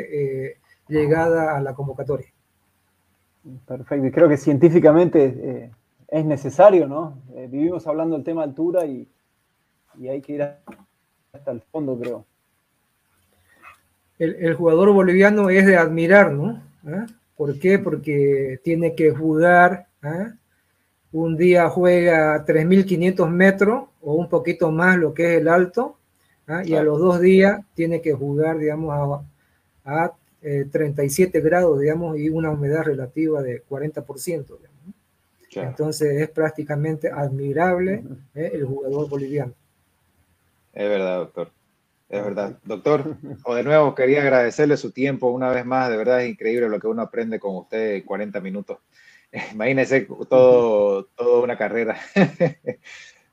eh, 0.51 0.57
llegada 0.87 1.57
a 1.57 1.61
la 1.61 1.73
convocatoria. 1.73 2.27
Perfecto, 3.67 4.07
y 4.07 4.11
creo 4.11 4.29
que 4.29 4.37
científicamente 4.37 5.35
eh, 5.37 5.71
es 6.07 6.25
necesario, 6.25 6.87
¿no? 6.87 7.19
vivimos 7.49 7.85
hablando 7.85 8.15
del 8.15 8.23
tema 8.23 8.43
altura 8.43 8.85
y, 8.85 9.07
hay 10.09 10.21
que 10.21 10.33
ir 10.33 10.41
hasta 11.35 11.51
el 11.51 11.61
fondo, 11.61 11.97
creo. 11.97 12.25
El, 14.17 14.53
jugador 14.53 14.93
boliviano 14.93 15.49
es 15.49 15.65
de 15.65 15.75
admirar, 15.75 16.31
¿no? 16.31 16.63
¿Ah? 16.85 17.05
¿Por 17.35 17.59
qué? 17.59 17.79
Porque 17.79 18.61
tiene 18.63 18.95
que 18.95 19.11
jugar 19.11 19.87
¿ah? 20.01 20.33
un 21.11 21.35
día 21.35 21.69
juega 21.69 22.45
3.500 22.45 23.29
metros 23.29 23.89
o 24.01 24.13
un 24.13 24.29
poquito 24.29 24.71
más 24.71 24.97
lo 24.97 25.13
que 25.13 25.35
es 25.35 25.41
el 25.41 25.49
alto, 25.49 25.97
¿ah? 26.47 26.63
y 26.63 26.75
a 26.75 26.83
los 26.83 26.99
dos 26.99 27.19
días 27.19 27.59
tiene 27.73 28.01
que 28.01 28.13
jugar, 28.13 28.57
digamos, 28.57 29.21
a, 29.83 30.13
37 30.71 31.37
eh, 31.37 31.41
grados, 31.41 31.79
digamos, 31.79 32.17
y 32.17 32.29
una 32.29 32.51
humedad 32.51 32.83
relativa 32.83 33.41
de 33.41 33.63
40%. 33.65 34.57
Entonces 35.55 36.21
es 36.21 36.29
prácticamente 36.29 37.09
admirable 37.09 38.03
¿eh? 38.35 38.51
el 38.53 38.65
jugador 38.65 39.09
boliviano. 39.09 39.53
Es 40.75 40.89
verdad, 40.89 41.17
doctor. 41.19 41.51
Es 42.09 42.23
verdad. 42.23 42.59
Doctor, 42.63 43.17
o 43.45 43.55
de 43.55 43.63
nuevo 43.63 43.95
quería 43.95 44.21
agradecerle 44.21 44.77
su 44.77 44.91
tiempo 44.91 45.27
una 45.27 45.49
vez 45.49 45.65
más. 45.65 45.89
De 45.89 45.97
verdad 45.97 46.21
es 46.21 46.29
increíble 46.29 46.69
lo 46.69 46.79
que 46.79 46.87
uno 46.87 47.01
aprende 47.01 47.39
con 47.39 47.55
usted 47.55 47.95
en 47.95 48.03
40 48.03 48.41
minutos. 48.41 48.79
Imagínese 49.53 50.07
todo, 50.29 51.05
toda 51.15 51.43
una 51.43 51.57
carrera. 51.57 51.97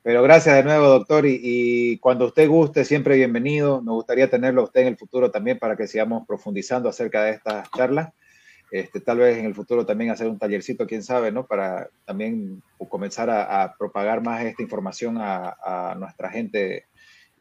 Pero 0.05 0.22
gracias 0.22 0.57
de 0.57 0.64
nuevo, 0.64 0.88
doctor, 0.88 1.24
y, 1.26 1.99
cuando 1.99 2.26
usted 2.26 2.49
guste, 2.49 2.84
siempre 2.84 3.16
bienvenido. 3.16 3.82
Me 3.82 3.93
gustaría 3.93 4.28
tenerlo 4.28 4.62
a 4.62 4.64
usted 4.64 4.80
en 4.80 4.88
el 4.88 4.97
futuro 4.97 5.30
también 5.30 5.61
para 5.61 5.76
que 5.76 5.86
sigamos 5.86 6.26
profundizando 6.26 6.88
acerca 6.88 7.24
de 7.24 7.32
estas 7.32 7.70
charlas. 7.70 8.12
Este, 8.72 9.01
tal 9.01 9.18
vez 9.18 9.38
en 9.38 9.45
el 9.45 9.55
futuro 9.55 9.86
también 9.86 10.11
hacer 10.11 10.26
un 10.26 10.38
tallercito, 10.38 10.86
quién 10.86 11.05
sabe, 11.05 11.30
¿no? 11.30 11.47
Para 11.47 11.88
también 12.05 12.62
comenzar 12.88 13.30
a, 13.30 13.76
propagar 13.78 14.22
más 14.22 14.43
esta 14.45 14.62
información 14.62 15.18
a, 15.20 15.95
nuestra 15.99 16.30
gente 16.30 16.86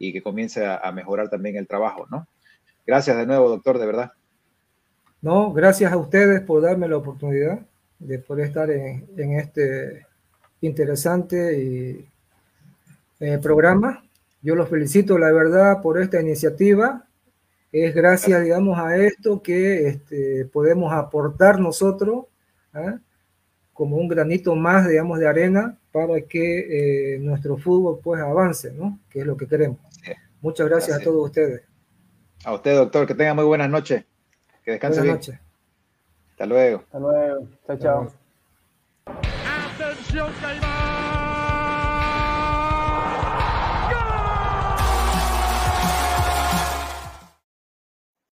y 0.02 0.12
que 0.12 0.24
comience 0.24 0.66
a, 0.66 0.91
mejorar 0.91 1.30
también 1.30 1.56
el 1.56 1.68
trabajo, 1.68 2.08
¿no? 2.10 2.28
Gracias 2.88 3.16
de 3.16 3.28
nuevo, 3.28 3.49
doctor, 3.49 3.78
de 3.78 3.86
verdad. 3.86 4.12
No, 5.22 5.54
gracias 5.54 5.93
a 5.93 5.97
ustedes 5.97 6.41
por 6.41 6.64
darme 6.64 6.88
la 6.88 6.97
oportunidad 6.97 7.60
de 7.99 8.18
poder 8.18 8.47
estar 8.47 8.72
en, 8.72 9.39
este 9.39 10.08
interesante 10.62 11.56
y, 11.60 12.10
eh, 13.20 13.38
programa. 13.38 14.04
Yo 14.41 14.56
los 14.56 14.70
felicito, 14.70 15.20
la 15.20 15.32
verdad, 15.32 15.84
por 15.84 16.02
esta 16.02 16.20
iniciativa. 16.20 17.06
Es 17.72 17.93
gracias, 17.93 18.43
digamos, 18.43 18.80
a 18.80 18.97
esto 18.97 19.43
que 19.43 19.88
este, 19.88 20.45
podemos 20.45 20.91
aportar 20.91 21.60
nosotros 21.60 22.26
¿ah? 22.74 22.97
como 23.72 23.97
un 23.97 24.08
granito 24.08 24.56
más, 24.56 24.89
digamos, 24.89 25.20
de 25.20 25.28
arena 25.28 25.78
para 25.91 26.22
que 26.22 27.16
eh, 27.16 27.20
nuestro 27.20 27.58
fútbol 27.58 27.99
pues 28.04 28.20
avance, 28.20 28.74
¿no? 28.74 28.99
Que 29.10 29.20
es 29.20 29.26
lo 29.28 29.38
que 29.38 29.47
queremos. 29.47 29.91
Muchas 30.42 30.68
gracias, 30.68 31.00
a 31.00 31.04
todos 31.04 31.26
ustedes. 31.26 31.62
A 32.44 32.54
usted, 32.54 32.76
doctor, 32.76 33.06
que 33.08 33.14
tenga 33.14 33.34
muy 33.34 33.46
buenas 33.46 33.70
noches. 33.70 34.04
Que 34.66 34.72
descanse 34.72 35.02
buenas 35.02 35.08
Noches. 35.08 35.39
Hasta 36.32 36.46
luego. 36.46 36.80
Hasta 36.80 37.00
luego. 37.00 37.48
Chao, 37.68 37.78
chao. 37.78 38.14
Atención 39.06 40.32